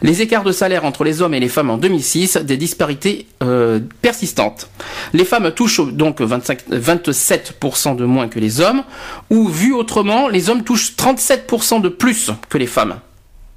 Les 0.01 0.23
écarts 0.23 0.43
de 0.43 0.53
salaire 0.53 0.87
entre 0.87 1.05
les 1.05 1.21
hommes 1.21 1.35
et 1.35 1.41
les 1.41 1.51
femmes 1.51 1.69
en 1.69 1.77
2006, 1.77 2.39
des 2.39 2.57
disparités 2.57 3.27
euh, 3.43 3.81
persistantes. 4.01 4.71
Les 5.13 5.27
femmes 5.27 5.51
touchent 5.51 5.87
donc 5.87 6.23
25, 6.23 6.61
27% 6.71 7.95
de 7.95 8.07
moins 8.07 8.29
que 8.29 8.41
les 8.41 8.63
hommes, 8.63 8.85
ou 9.29 9.49
vu 9.49 9.75
autrement, 9.75 10.29
les 10.29 10.49
hommes 10.49 10.65
touchent 10.65 10.95
37% 10.97 11.83
de 11.83 11.91
plus 11.91 12.31
que 12.49 12.57
les 12.57 12.67
femmes. 12.67 13.01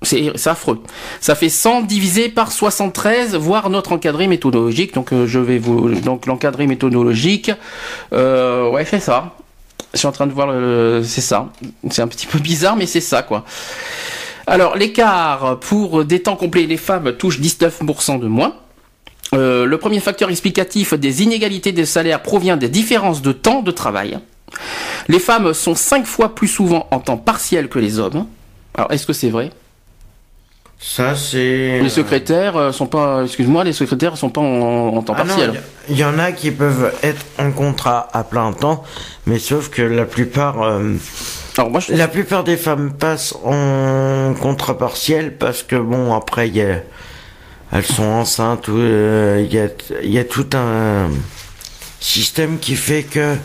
C'est 0.04 0.32
affreux. 0.48 0.82
Ça 1.20 1.36
fait 1.36 1.50
100 1.50 1.84
divisé 1.84 2.30
par 2.30 2.52
73, 2.52 3.36
voire 3.36 3.70
notre 3.70 3.92
encadré 3.92 4.28
méthodologique. 4.28 4.96
Donc 4.96 5.14
euh, 5.14 5.28
je 5.28 5.40
vais 5.40 5.60
vous 5.60 5.90
donc 5.90 6.26
l'encadré 6.26 6.66
méthodologique. 6.66 7.52
Euh, 8.12 8.70
ouais, 8.70 8.86
c'est 8.86 9.00
ça. 9.00 9.36
Je 9.94 10.00
suis 10.00 10.08
en 10.08 10.12
train 10.12 10.28
de 10.28 10.32
voir 10.32 10.50
c'est 11.04 11.22
ça. 11.22 11.50
C'est 11.90 12.02
un 12.02 12.08
petit 12.08 12.26
peu 12.26 12.40
bizarre, 12.40 12.76
mais 12.78 12.86
c'est 12.86 13.02
ça 13.02 13.24
quoi. 13.24 13.46
Alors 14.48 14.76
l'écart 14.76 15.60
pour 15.60 16.04
des 16.06 16.22
temps 16.22 16.36
complets, 16.36 16.66
les 16.66 16.78
femmes 16.78 17.14
touchent 17.14 17.40
19% 17.40 18.20
de 18.20 18.28
moins. 18.28 18.56
Euh, 19.34 19.66
le 19.66 19.78
premier 19.78 20.02
facteur 20.02 20.30
explicatif 20.30 20.94
des 20.94 21.24
inégalités 21.24 21.72
de 21.72 21.86
salaire 21.86 22.22
provient 22.22 22.58
des 22.58 22.68
différences 22.68 23.22
de 23.22 23.32
temps 23.32 23.62
de 23.62 23.72
travail. 23.72 24.20
Les 25.08 25.20
femmes 25.20 25.54
sont 25.54 25.76
5 25.76 26.06
fois 26.06 26.36
plus 26.36 26.50
souvent 26.50 26.88
en 26.92 27.00
temps 27.00 27.18
partiel 27.18 27.70
que 27.70 27.80
les 27.80 28.00
hommes. 28.00 28.26
Alors 28.76 28.92
est-ce 28.92 29.06
que 29.06 29.14
c'est 29.14 29.30
vrai? 29.30 29.52
Ça, 30.84 31.16
c'est. 31.16 31.80
Les 31.80 31.90
secrétaires 31.90 32.58
euh, 32.58 32.72
sont 32.72 32.88
pas. 32.88 33.24
Excuse-moi, 33.24 33.64
les 33.64 33.72
secrétaires 33.72 34.18
sont 34.18 34.32
pas 34.32 34.42
en, 34.42 35.04
temps 35.04 35.14
ah 35.16 35.24
partiel. 35.24 35.62
Il 35.90 35.98
y, 35.98 36.04
en 36.04 36.18
a 36.18 36.32
qui 36.32 36.50
peuvent 36.50 36.92
être 37.04 37.24
en 37.38 37.52
contrat 37.52 38.10
à 38.14 38.24
plein 38.24 38.52
temps, 38.52 38.84
mais 39.28 39.38
sauf 39.38 39.70
que 39.70 39.84
la 39.84 40.06
plupart. 40.06 40.64
Euh, 40.64 40.96
Alors 41.56 41.70
moi, 41.70 41.82
La 41.90 42.08
plupart 42.08 42.44
des 42.44 42.58
femmes 42.58 42.94
passent 42.94 43.36
en 43.44 44.34
contrat 44.34 44.76
partiel 44.76 45.38
parce 45.38 45.62
que 45.62 45.76
bon, 45.76 46.16
après, 46.16 46.50
y 46.50 46.64
a... 46.64 46.80
elles 47.72 47.86
sont 47.86 48.04
enceintes, 48.04 48.68
euh, 48.70 49.46
il 49.48 49.54
y, 49.54 49.60
a... 49.60 49.68
y 50.02 50.18
a 50.18 50.24
tout 50.24 50.50
un 50.56 51.12
système 52.00 52.58
qui 52.58 52.76
fait 52.76 53.04
que. 53.04 53.36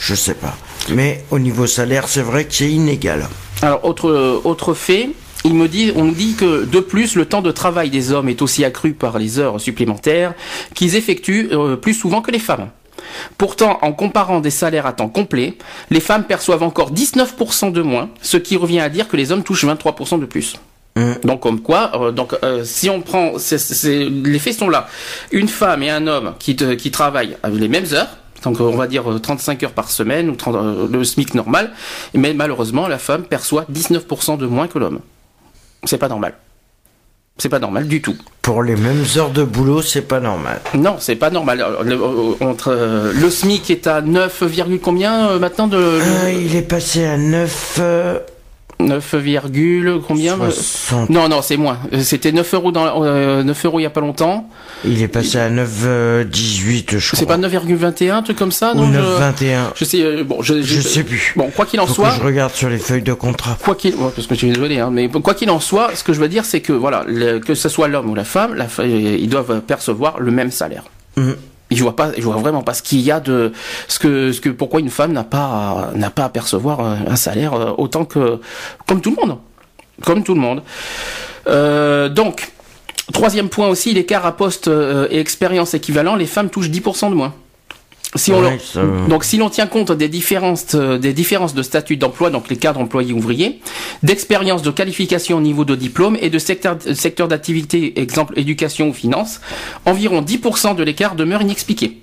Je 0.00 0.16
sais 0.16 0.34
pas. 0.34 0.56
Mais 0.88 1.24
au 1.30 1.38
niveau 1.38 1.68
salaire, 1.68 2.08
c'est 2.08 2.22
vrai 2.22 2.44
que 2.44 2.54
c'est 2.54 2.68
inégal. 2.68 3.28
Alors, 3.62 3.84
autre, 3.84 4.40
autre 4.42 4.74
fait, 4.74 5.10
il 5.44 5.54
me 5.54 5.68
dit, 5.68 5.92
on 5.96 6.06
dit 6.06 6.34
que 6.34 6.64
de 6.64 6.80
plus, 6.80 7.16
le 7.16 7.26
temps 7.26 7.42
de 7.42 7.50
travail 7.50 7.90
des 7.90 8.12
hommes 8.12 8.28
est 8.28 8.42
aussi 8.42 8.64
accru 8.64 8.92
par 8.92 9.18
les 9.18 9.38
heures 9.38 9.60
supplémentaires 9.60 10.34
qu'ils 10.74 10.96
effectuent 10.96 11.48
euh, 11.52 11.76
plus 11.76 11.94
souvent 11.94 12.22
que 12.22 12.30
les 12.30 12.38
femmes. 12.38 12.68
Pourtant, 13.38 13.78
en 13.82 13.92
comparant 13.92 14.40
des 14.40 14.50
salaires 14.50 14.86
à 14.86 14.92
temps 14.92 15.08
complet, 15.08 15.58
les 15.90 16.00
femmes 16.00 16.24
perçoivent 16.24 16.62
encore 16.62 16.92
19% 16.92 17.72
de 17.72 17.82
moins, 17.82 18.10
ce 18.20 18.36
qui 18.36 18.56
revient 18.56 18.80
à 18.80 18.88
dire 18.88 19.08
que 19.08 19.16
les 19.16 19.32
hommes 19.32 19.42
touchent 19.42 19.64
23% 19.64 20.20
de 20.20 20.26
plus. 20.26 20.54
Mmh. 20.94 21.12
Donc 21.24 21.40
comme 21.40 21.60
quoi, 21.60 21.90
euh, 21.94 22.12
donc 22.12 22.34
euh, 22.44 22.64
si 22.64 22.90
on 22.90 23.00
prend, 23.00 23.32
les 23.32 24.38
faits 24.38 24.58
sont 24.58 24.68
là. 24.68 24.88
Une 25.32 25.48
femme 25.48 25.82
et 25.82 25.90
un 25.90 26.06
homme 26.06 26.34
qui, 26.38 26.54
qui 26.54 26.90
travaillent 26.90 27.36
les 27.50 27.68
mêmes 27.68 27.86
heures, 27.92 28.18
donc 28.44 28.60
on 28.60 28.76
va 28.76 28.86
dire 28.86 29.04
35 29.20 29.62
heures 29.62 29.72
par 29.72 29.90
semaine 29.90 30.30
ou 30.30 30.36
le 30.90 31.04
SMIC 31.04 31.34
normal, 31.34 31.72
mais 32.14 32.34
malheureusement 32.34 32.88
la 32.88 32.98
femme 32.98 33.22
perçoit 33.24 33.64
19% 33.72 34.36
de 34.36 34.46
moins 34.46 34.68
que 34.68 34.78
l'homme. 34.78 35.00
C'est 35.84 35.98
pas 35.98 36.08
normal. 36.08 36.34
C'est 37.38 37.48
pas 37.48 37.58
normal 37.58 37.88
du 37.88 38.02
tout. 38.02 38.16
Pour 38.42 38.62
les 38.62 38.76
mêmes 38.76 39.04
heures 39.16 39.30
de 39.30 39.42
boulot, 39.42 39.82
c'est 39.82 40.02
pas 40.02 40.20
normal. 40.20 40.60
Non, 40.74 40.96
c'est 40.98 41.16
pas 41.16 41.30
normal. 41.30 41.64
Le, 41.82 41.94
euh, 41.94 42.34
entre, 42.40 42.68
euh, 42.72 43.12
le 43.14 43.30
SMIC 43.30 43.70
est 43.70 43.86
à 43.86 44.02
9, 44.02 44.44
combien 44.82 45.28
euh, 45.30 45.38
maintenant 45.38 45.66
de. 45.66 45.98
il 46.30 46.54
est 46.54 46.62
passé 46.62 47.04
à 47.04 47.16
9. 47.16 47.80
9, 48.82 49.14
combien 50.06 50.38
Non, 51.08 51.28
non, 51.28 51.42
c'est 51.42 51.56
moins. 51.56 51.78
C'était 52.00 52.32
9 52.32 52.54
euros 52.54 52.72
dans 52.72 53.42
9 53.44 53.64
euros 53.66 53.80
il 53.80 53.82
y 53.84 53.86
a 53.86 53.90
pas 53.90 54.00
longtemps. 54.00 54.48
Il 54.84 55.02
est 55.02 55.08
passé 55.08 55.38
à 55.38 55.50
9,18 55.50 56.98
je 56.98 57.06
crois. 57.06 57.18
C'est 57.18 57.26
pas 57.26 57.38
9,21 57.38 58.12
un 58.12 58.22
truc 58.22 58.36
comme 58.36 58.52
ça 58.52 58.74
non 58.74 58.88
9,21. 58.88 59.72
Je, 59.74 59.84
sais 59.84 60.24
bon, 60.24 60.42
je, 60.42 60.62
je, 60.62 60.80
sais 60.80 61.04
plus. 61.04 61.32
Bon, 61.36 61.50
quoi 61.54 61.66
qu'il 61.66 61.80
en 61.80 61.86
soit. 61.86 62.10
Que 62.10 62.16
je 62.16 62.22
regarde 62.22 62.52
sur 62.54 62.68
les 62.68 62.78
feuilles 62.78 63.02
de 63.02 63.12
contrat. 63.12 63.56
Quoi 63.62 63.74
qu'il, 63.74 63.94
parce 63.94 64.26
que 64.26 64.34
je 64.34 64.38
suis 64.38 64.50
désolé, 64.50 64.78
hein, 64.78 64.90
mais 64.92 65.08
quoi 65.08 65.34
qu'il 65.34 65.50
en 65.50 65.60
soit, 65.60 65.94
ce 65.94 66.04
que 66.04 66.12
je 66.12 66.20
veux 66.20 66.28
dire, 66.28 66.44
c'est 66.44 66.60
que 66.60 66.72
voilà, 66.72 67.04
que 67.46 67.54
ce 67.54 67.68
soit 67.68 67.88
l'homme 67.88 68.10
ou 68.10 68.14
la 68.14 68.24
femme, 68.24 68.54
la, 68.54 68.66
ils 68.84 69.28
doivent 69.28 69.60
percevoir 69.60 70.20
le 70.20 70.30
même 70.30 70.50
salaire. 70.50 70.84
Mmh. 71.16 71.32
Je 71.74 71.82
vois 71.82 71.96
pas, 71.96 72.12
je 72.16 72.22
vois 72.22 72.36
vraiment 72.36 72.62
pas 72.62 72.74
ce 72.74 72.82
qu'il 72.82 73.00
y 73.00 73.10
a 73.10 73.20
de, 73.20 73.52
ce 73.88 73.98
que, 73.98 74.32
ce 74.32 74.40
que, 74.40 74.48
pourquoi 74.48 74.80
une 74.80 74.90
femme 74.90 75.12
n'a 75.12 75.24
pas, 75.24 75.90
n'a 75.94 76.10
pas 76.10 76.24
à 76.24 76.28
percevoir 76.28 76.80
un 76.80 77.16
salaire 77.16 77.54
euh, 77.54 77.72
autant 77.78 78.04
que, 78.04 78.40
comme 78.86 79.00
tout 79.00 79.14
le 79.16 79.26
monde, 79.26 79.38
comme 80.04 80.22
tout 80.22 80.34
le 80.34 80.40
monde. 80.40 80.62
Euh, 81.46 82.08
donc, 82.08 82.52
troisième 83.12 83.48
point 83.48 83.68
aussi, 83.68 83.92
l'écart 83.92 84.26
à 84.26 84.36
poste 84.36 84.68
euh, 84.68 85.08
et 85.10 85.18
expérience 85.18 85.74
équivalent, 85.74 86.16
les 86.16 86.26
femmes 86.26 86.50
touchent 86.50 86.70
10% 86.70 87.10
de 87.10 87.14
moins. 87.14 87.34
Si 88.14 88.30
on 88.30 88.42
Donc 89.08 89.24
si 89.24 89.38
l'on 89.38 89.48
tient 89.48 89.66
compte 89.66 89.90
des 89.90 90.08
différences, 90.08 90.74
euh, 90.74 90.98
des 90.98 91.14
différences 91.14 91.54
de 91.54 91.62
statut 91.62 91.96
d'emploi, 91.96 92.28
donc 92.28 92.50
les 92.50 92.56
cadres 92.56 92.80
employés 92.80 93.14
ouvriers, 93.14 93.60
d'expérience, 94.02 94.60
de 94.60 94.70
qualification 94.70 95.38
au 95.38 95.40
niveau 95.40 95.64
de 95.64 95.74
diplôme 95.74 96.18
et 96.20 96.28
de 96.28 96.38
secteur, 96.38 96.76
secteur 96.94 97.26
d'activité, 97.26 97.98
exemple 97.98 98.38
éducation 98.38 98.90
ou 98.90 98.92
finance, 98.92 99.40
environ 99.86 100.20
10% 100.20 100.76
de 100.76 100.82
l'écart 100.82 101.14
demeure 101.14 101.40
inexpliqué. 101.40 102.02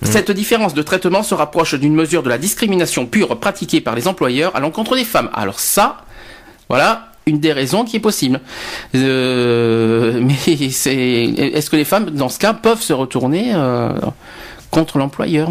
Mmh. 0.00 0.06
Cette 0.06 0.32
différence 0.32 0.74
de 0.74 0.82
traitement 0.82 1.22
se 1.22 1.34
rapproche 1.34 1.76
d'une 1.76 1.94
mesure 1.94 2.24
de 2.24 2.28
la 2.28 2.38
discrimination 2.38 3.06
pure 3.06 3.38
pratiquée 3.38 3.80
par 3.80 3.94
les 3.94 4.08
employeurs 4.08 4.56
à 4.56 4.60
l'encontre 4.60 4.96
des 4.96 5.04
femmes. 5.04 5.30
Alors 5.32 5.60
ça, 5.60 5.98
voilà, 6.68 7.12
une 7.26 7.38
des 7.38 7.52
raisons 7.52 7.84
qui 7.84 7.96
est 7.96 8.00
possible. 8.00 8.40
Euh, 8.94 10.20
mais 10.24 10.70
c'est, 10.70 10.96
est-ce 10.96 11.70
que 11.70 11.76
les 11.76 11.84
femmes, 11.84 12.10
dans 12.10 12.28
ce 12.28 12.38
cas, 12.38 12.52
peuvent 12.52 12.82
se 12.82 12.92
retourner 12.92 13.52
euh, 13.54 13.90
contre 14.72 14.98
l'employeur 14.98 15.50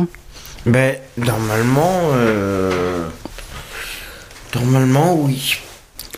Ben, 0.65 0.95
normalement, 1.17 2.09
euh... 2.15 3.07
normalement, 4.53 5.15
oui. 5.15 5.55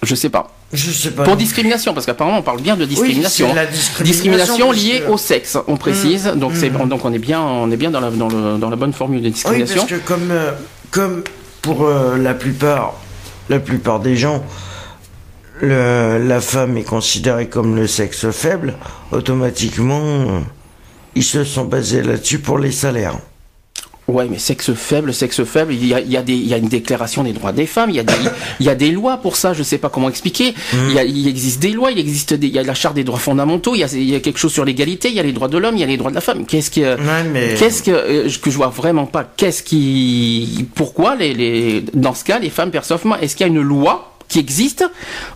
Je 0.01 0.15
sais 0.15 0.29
pas. 0.29 0.49
Je 0.73 0.89
sais 0.89 1.11
pas. 1.11 1.23
Pour 1.23 1.35
discrimination, 1.35 1.93
parce 1.93 2.07
qu'apparemment 2.07 2.39
on 2.39 2.41
parle 2.41 2.59
bien 2.61 2.75
de 2.75 2.85
discrimination. 2.85 3.53
la 3.53 3.67
discrimination, 4.03 4.71
liée 4.71 5.03
que- 5.05 5.11
au 5.11 5.17
sexe, 5.17 5.55
on 5.67 5.77
précise. 5.77 6.31
Mm, 6.33 6.39
donc 6.39 6.53
c'est 6.55 6.71
mm. 6.71 6.89
donc 6.89 7.05
on 7.05 7.13
est 7.13 7.19
bien 7.19 7.39
on 7.41 7.69
est 7.69 7.77
bien 7.77 7.91
dans 7.91 7.99
la 7.99 8.09
dans, 8.09 8.27
le- 8.27 8.57
dans 8.57 8.71
la 8.71 8.75
bonne 8.75 8.91
formule 8.93 9.21
de 9.21 9.27
Oui, 9.27 9.31
discrimination. 9.33 9.81
parce 9.81 9.91
que 9.91 9.97
comme, 10.07 10.31
euh, 10.31 10.51
comme 10.89 11.23
pour 11.61 11.85
euh, 11.85 12.17
la 12.17 12.33
plupart, 12.33 12.95
la 13.49 13.59
plupart 13.59 13.99
des 13.99 14.15
gens, 14.15 14.43
le- 15.61 16.17
la 16.27 16.41
femme 16.41 16.75
est 16.75 16.83
considérée 16.83 17.47
comme 17.49 17.75
le 17.75 17.85
sexe 17.85 18.31
faible, 18.31 18.73
automatiquement, 19.11 20.41
ils 21.15 21.23
se 21.23 21.43
sont 21.43 21.65
basés 21.65 22.01
là-dessus 22.01 22.39
pour 22.39 22.57
les 22.59 22.71
salaires. 22.71 23.17
Ouais, 24.05 24.27
mais 24.29 24.37
sexe 24.37 24.73
faible, 24.73 25.13
sexe 25.13 25.45
faible, 25.45 25.73
il 25.73 25.85
y 25.87 25.93
a, 25.93 26.01
il 26.01 26.11
y 26.11 26.17
a 26.17 26.21
des, 26.21 26.33
il 26.33 26.45
y 26.45 26.53
a 26.53 26.57
une 26.57 26.67
déclaration 26.67 27.23
des 27.23 27.31
droits 27.31 27.53
des 27.53 27.65
femmes, 27.65 27.89
il 27.89 27.95
y 27.95 27.99
a 27.99 28.03
des, 28.03 28.13
il 28.59 28.65
y 28.65 28.69
a 28.69 28.75
des 28.75 28.91
lois 28.91 29.15
pour 29.15 29.37
ça, 29.37 29.53
je 29.53 29.63
sais 29.63 29.77
pas 29.77 29.87
comment 29.87 30.09
expliquer. 30.09 30.53
Il, 30.73 30.93
y 30.93 30.99
a, 30.99 31.05
il 31.05 31.25
existe 31.25 31.61
des 31.61 31.69
lois, 31.71 31.89
il 31.89 31.97
existe 31.99 32.33
des, 32.33 32.47
il 32.47 32.53
y 32.53 32.59
a 32.59 32.63
la 32.63 32.73
charte 32.73 32.95
des 32.95 33.05
droits 33.05 33.17
fondamentaux, 33.17 33.75
il 33.75 33.79
y 33.79 33.83
a, 33.85 33.87
il 33.93 34.09
y 34.09 34.13
a 34.13 34.19
quelque 34.19 34.39
chose 34.39 34.51
sur 34.51 34.65
l'égalité, 34.65 35.07
il 35.07 35.15
y 35.15 35.21
a 35.21 35.23
les 35.23 35.31
droits 35.31 35.47
de 35.47 35.57
l'homme, 35.57 35.77
il 35.77 35.79
y 35.79 35.83
a 35.83 35.87
les 35.87 35.95
droits 35.95 36.11
de 36.11 36.15
la 36.15 36.21
femme. 36.21 36.45
Qu'est-ce 36.45 36.69
que, 36.69 36.81
Ouais, 36.81 37.23
mais 37.31 37.55
qu'est-ce 37.57 37.81
que, 37.81 37.91
euh, 37.91 38.29
que 38.41 38.51
je 38.51 38.57
vois 38.57 38.67
vraiment 38.67 39.05
pas, 39.05 39.23
qu'est-ce 39.23 39.63
qui, 39.63 40.67
pourquoi 40.75 41.15
les, 41.15 41.33
les, 41.33 41.81
dans 41.93 42.13
ce 42.13 42.25
cas, 42.25 42.39
les 42.39 42.49
femmes 42.49 42.71
perçoivent 42.71 43.05
moins? 43.05 43.19
Est-ce 43.21 43.37
qu'il 43.37 43.47
y 43.47 43.49
a 43.49 43.53
une 43.53 43.61
loi 43.61 44.12
qui 44.33 44.39
existe, 44.39 44.83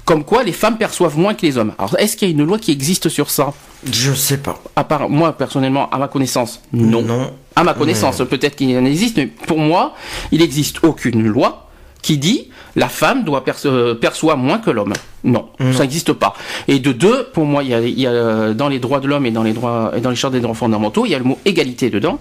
comme 0.05 0.23
quoi 0.23 0.43
les 0.43 0.51
femmes 0.51 0.77
perçoivent 0.77 1.19
moins 1.19 1.35
que 1.35 1.45
les 1.45 1.59
hommes? 1.59 1.73
Alors, 1.77 1.95
est-ce 1.99 2.17
qu'il 2.17 2.27
y 2.27 2.31
a 2.31 2.33
une 2.33 2.43
loi 2.43 2.57
qui 2.57 2.71
existe 2.71 3.09
sur 3.09 3.29
ça? 3.29 3.53
je 3.93 4.11
sais 4.11 4.37
pas. 4.37 4.59
À 4.75 4.83
part, 4.83 5.07
moi, 5.07 5.33
personnellement, 5.33 5.87
à 5.91 5.99
ma 5.99 6.07
connaissance, 6.07 6.61
non. 6.73 7.03
Non. 7.03 7.31
À 7.55 7.63
ma 7.63 7.75
connaissance, 7.75 8.17
peut-être 8.27 8.55
qu'il 8.55 8.75
en 8.75 8.85
existe, 8.85 9.17
mais 9.17 9.27
pour 9.27 9.59
moi, 9.59 9.93
il 10.31 10.39
n'existe 10.39 10.83
aucune 10.83 11.27
loi 11.27 11.67
qui 12.01 12.17
dit 12.17 12.49
la 12.75 12.89
femme 12.89 13.23
doit 13.23 13.43
euh, 13.65 13.93
perçoit 13.93 14.35
moins 14.35 14.57
que 14.57 14.71
l'homme. 14.71 14.93
Non, 15.23 15.49
ça 15.73 15.83
n'existe 15.83 16.13
pas. 16.13 16.33
Et 16.67 16.79
de 16.79 16.91
deux, 16.91 17.27
pour 17.33 17.45
moi, 17.45 17.61
il 17.63 17.69
y 17.69 17.73
a, 17.73 17.81
il 17.81 17.99
y 17.99 18.07
a, 18.07 18.11
euh, 18.11 18.53
dans 18.53 18.67
les 18.67 18.79
droits 18.79 18.99
de 18.99 19.07
l'homme 19.07 19.27
et 19.27 19.31
dans 19.31 19.43
les 19.43 19.53
droits 19.53 19.91
et 19.95 20.01
dans 20.01 20.09
les 20.09 20.15
chartes 20.15 20.33
des 20.33 20.39
droits 20.39 20.55
fondamentaux, 20.55 21.05
il 21.05 21.11
y 21.11 21.15
a 21.15 21.19
le 21.19 21.23
mot 21.23 21.37
égalité 21.45 21.89
dedans. 21.91 22.19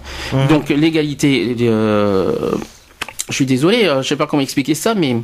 Donc 0.49 0.69
l'égalité, 0.69 1.55
euh, 1.61 2.51
je 3.29 3.33
suis 3.33 3.47
désolé, 3.47 3.89
je 4.01 4.07
sais 4.07 4.15
pas 4.15 4.27
comment 4.27 4.43
expliquer 4.43 4.75
ça, 4.75 4.93
mais 4.93 5.17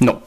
non. 0.00 0.18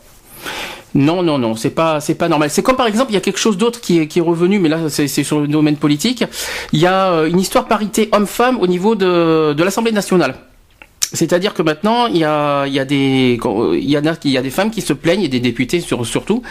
Non, 0.95 1.23
non, 1.23 1.39
non, 1.39 1.55
c'est 1.55 1.71
pas, 1.71 1.99
c'est 1.99 2.15
pas 2.15 2.29
normal. 2.29 2.49
C'est 2.49 2.61
comme 2.61 2.75
par 2.75 2.87
exemple, 2.87 3.11
il 3.11 3.15
y 3.15 3.17
a 3.17 3.21
quelque 3.21 3.39
chose 3.39 3.57
d'autre 3.57 3.81
qui 3.81 3.99
est, 3.99 4.21
revenu, 4.21 4.59
mais 4.59 4.69
là, 4.69 4.89
c'est 4.89 5.07
sur 5.07 5.39
le 5.39 5.47
domaine 5.47 5.77
politique. 5.77 6.23
Il 6.71 6.79
y 6.79 6.85
a 6.85 7.11
euh, 7.11 7.29
une 7.29 7.39
histoire 7.39 7.65
parité 7.65 8.09
homme-femme 8.11 8.59
au 8.59 8.67
niveau 8.67 8.95
de 8.95 9.63
l'Assemblée 9.63 9.91
nationale. 9.91 10.35
C'est-à-dire 11.15 11.53
que 11.53 11.61
maintenant, 11.61 12.07
il 12.07 12.17
y 12.17 12.23
a, 12.23 12.65
il 12.65 12.73
y 12.73 12.79
a 12.79 12.85
des, 12.85 13.39
il 13.73 13.89
y 13.89 13.95
a, 13.95 14.01
il 14.23 14.31
y 14.31 14.37
a 14.37 14.41
des 14.41 14.49
femmes 14.49 14.71
qui 14.71 14.81
se 14.81 14.93
plaignent 14.93 15.21
et 15.21 15.27
des 15.27 15.39
députés 15.39 15.79
sur, 15.79 16.05
surtout 16.07 16.41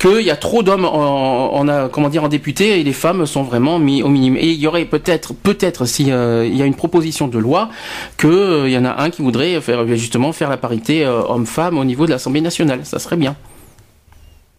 qu'il 0.00 0.22
y 0.22 0.30
a 0.30 0.36
trop 0.36 0.64
d'hommes 0.64 0.84
en, 0.84 1.54
en, 1.54 1.68
a- 1.68 1.88
comment 1.88 2.08
dire, 2.08 2.24
en 2.24 2.28
députés 2.28 2.80
et 2.80 2.82
les 2.82 2.92
femmes 2.92 3.26
sont 3.26 3.44
vraiment 3.44 3.78
mis 3.78 4.02
au 4.02 4.08
minimum. 4.08 4.38
Et 4.40 4.48
il 4.48 4.58
y 4.58 4.66
aurait 4.66 4.86
peut-être, 4.86 5.34
peut-être, 5.34 5.84
si 5.86 6.10
euh, 6.10 6.44
il 6.44 6.56
y 6.56 6.62
a 6.62 6.64
une 6.66 6.74
proposition 6.74 7.28
de 7.28 7.38
loi, 7.38 7.68
que 8.16 8.26
euh, 8.26 8.68
y 8.68 8.76
en 8.76 8.84
a 8.84 9.00
un 9.02 9.10
qui 9.10 9.22
voudrait 9.22 9.60
faire 9.60 9.86
justement 9.96 10.32
faire 10.32 10.50
la 10.50 10.56
parité 10.56 11.04
euh, 11.04 11.22
homme-femme 11.28 11.78
au 11.78 11.84
niveau 11.84 12.04
de 12.06 12.10
l'Assemblée 12.10 12.40
nationale. 12.40 12.80
Ça 12.82 12.98
serait 12.98 13.16
bien. 13.16 13.36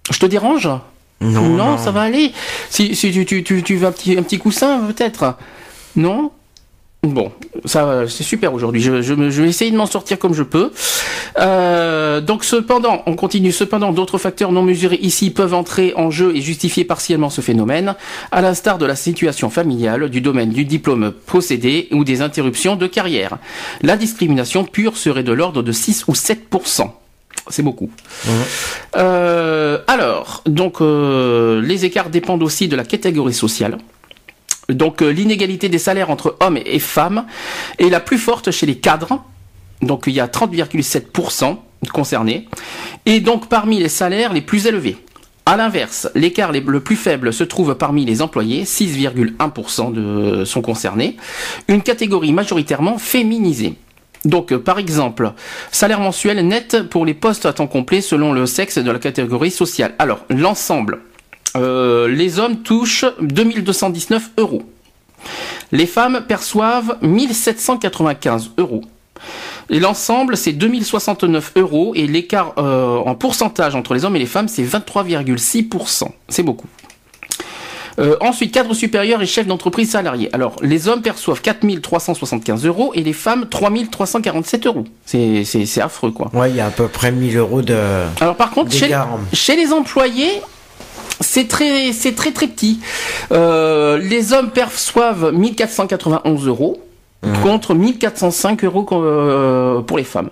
Je 0.10 0.20
te 0.20 0.26
dérange? 0.26 0.70
Non, 1.22 1.50
non. 1.50 1.78
ça 1.78 1.92
va 1.92 2.04
aller. 2.04 2.32
Si, 2.70 2.96
si 2.96 3.12
tu, 3.12 3.26
tu, 3.26 3.44
tu, 3.44 3.62
tu 3.62 3.76
veux 3.76 3.88
un 3.88 3.92
petit, 3.92 4.18
un 4.18 4.24
petit 4.24 4.38
coussin, 4.38 4.80
peut-être. 4.88 5.36
Non? 5.98 6.32
Bon, 7.02 7.32
ça, 7.64 8.04
c'est 8.10 8.24
super 8.24 8.54
aujourd'hui. 8.54 8.82
Je, 8.82 9.02
je, 9.02 9.14
me- 9.14 9.30
je 9.30 9.42
vais 9.42 9.48
essayer 9.48 9.72
de 9.72 9.78
m'en 9.78 9.86
sortir 9.86 10.20
comme 10.20 10.34
je 10.34 10.44
peux. 10.44 10.72
Euh, 11.40 12.20
donc, 12.20 12.44
cependant, 12.44 13.04
on 13.06 13.16
continue. 13.16 13.54
Cependant, 13.54 13.94
d'autres 13.94 14.18
facteurs 14.18 14.52
non 14.52 14.64
mesurés 14.64 15.00
ici 15.02 15.30
peuvent 15.30 15.54
entrer 15.54 15.94
en 15.96 16.12
jeu 16.12 16.36
et 16.36 16.42
justifier 16.42 16.84
partiellement 16.84 17.30
ce 17.30 17.40
phénomène, 17.40 17.96
à 18.34 18.42
l'instar 18.42 18.78
de 18.78 18.86
la 18.86 18.98
situation 18.98 19.50
familiale, 19.50 20.10
du 20.10 20.20
domaine 20.20 20.50
du 20.50 20.66
diplôme 20.66 21.12
possédé 21.26 21.88
ou 21.92 22.04
des 22.04 22.22
interruptions 22.22 22.76
de 22.76 22.86
carrière. 22.86 23.38
La 23.82 23.96
discrimination 23.96 24.66
pure 24.66 24.98
serait 24.98 25.24
de 25.24 25.32
l'ordre 25.32 25.64
de 25.64 25.72
6 25.72 26.04
ou 26.10 26.14
7% 26.14 26.90
c'est 27.52 27.64
beaucoup. 27.64 27.90
Euh, 28.98 29.80
alors, 29.88 30.44
donc 30.46 30.82
euh, 30.82 31.62
les 31.62 31.86
écarts 31.86 32.10
dépendent 32.10 32.44
aussi 32.44 32.68
de 32.68 32.76
la 32.76 32.84
catégorie 32.84 33.34
sociale. 33.34 33.78
Donc 34.70 35.02
euh, 35.02 35.10
l'inégalité 35.10 35.70
des 35.70 35.80
salaires 35.80 36.10
entre 36.10 36.38
hommes 36.40 36.60
et 36.64 36.80
femmes 36.80 37.26
est 37.78 37.90
la 37.90 38.00
plus 38.00 38.18
forte 38.18 38.52
chez 38.52 38.66
les 38.66 38.78
cadres. 38.78 39.24
Donc 39.82 40.04
il 40.08 40.14
y 40.14 40.20
a 40.20 40.28
30,7% 40.28 41.58
concernés. 41.92 42.48
Et 43.06 43.20
donc 43.20 43.48
parmi 43.50 43.80
les 43.80 43.90
salaires 43.90 44.34
les 44.34 44.42
plus 44.42 44.68
élevés. 44.68 44.98
À 45.46 45.58
l'inverse, 45.58 46.08
l'écart 46.14 46.52
le 46.52 46.80
plus 46.80 46.96
faible 46.96 47.34
se 47.34 47.44
trouve 47.44 47.74
parmi 47.74 48.06
les 48.06 48.22
employés, 48.22 48.66
6,1% 48.66 49.92
de 49.92 50.46
sont 50.46 50.62
concernés, 50.62 51.18
une 51.68 51.82
catégorie 51.82 52.34
majoritairement 52.34 53.00
féminisée. 53.00 53.74
Donc, 54.26 54.52
euh, 54.52 54.60
par 54.60 54.78
exemple, 54.80 55.32
salaire 55.72 56.02
mensuel 56.02 56.46
net 56.46 56.84
pour 56.84 57.06
les 57.06 57.14
postes 57.14 57.46
à 57.46 57.54
temps 57.54 57.68
complet 57.68 58.02
selon 58.02 58.34
le 58.34 58.46
sexe 58.46 58.78
de 58.78 58.92
la 58.92 59.00
catégorie 59.00 59.50
sociale. 59.50 59.96
Alors, 59.98 60.20
l'ensemble, 60.30 61.00
euh, 61.56 62.08
les 62.08 62.40
hommes 62.40 62.58
touchent 62.58 63.06
2219 63.22 64.32
euros. 64.38 64.64
Les 65.72 65.86
femmes 65.86 66.24
perçoivent 66.28 66.98
1795 67.02 68.52
euros. 68.58 68.82
Et 69.70 69.80
l'ensemble, 69.80 70.36
c'est 70.36 70.54
2069 70.54 71.54
euros 71.58 71.94
et 71.96 72.08
l'écart 72.08 72.54
euh, 72.58 72.98
en 72.98 73.16
pourcentage 73.16 73.76
entre 73.76 73.94
les 73.94 74.06
hommes 74.06 74.16
et 74.16 74.20
les 74.20 74.26
femmes, 74.26 74.48
c'est 74.48 74.64
23,6%. 74.64 76.10
C'est 76.28 76.44
beaucoup. 76.44 76.68
Euh, 78.00 78.16
ensuite, 78.22 78.54
cadre 78.54 78.74
supérieur 78.74 79.22
et 79.22 79.26
chef 79.26 79.46
d'entreprise 79.46 79.92
salarié. 79.92 80.34
Alors, 80.34 80.56
les 80.62 80.88
hommes 80.88 81.02
perçoivent 81.02 81.42
4375 81.42 82.66
euros 82.66 82.94
et 82.96 83.04
les 83.04 83.14
femmes 83.14 83.48
3347 83.50 84.68
euros. 84.68 84.86
C'est, 85.06 85.82
affreux, 85.82 86.12
quoi. 86.12 86.32
Ouais, 86.34 86.50
il 86.50 86.56
y 86.56 86.62
a 86.62 86.68
à 86.68 86.72
peu 86.72 86.88
près 86.88 87.12
1000 87.12 87.38
euros 87.38 87.62
de. 87.62 87.78
Alors, 88.22 88.36
par 88.36 88.52
contre, 88.52 88.72
chez 88.72 89.56
les 89.56 89.74
employés, 89.74 90.42
c'est 91.20 91.48
très, 91.48 91.92
c'est 91.94 92.16
très, 92.16 92.32
très 92.32 92.48
petit. 92.48 92.80
Euh, 93.32 93.98
les 93.98 94.34
hommes 94.34 94.52
perçoivent 94.52 95.32
1491 95.34 96.48
euros 96.48 96.82
contre 97.44 97.74
1405 97.74 98.64
euros 98.64 98.86
euh, 98.94 99.82
pour 99.82 99.98
les 99.98 100.04
femmes. 100.04 100.30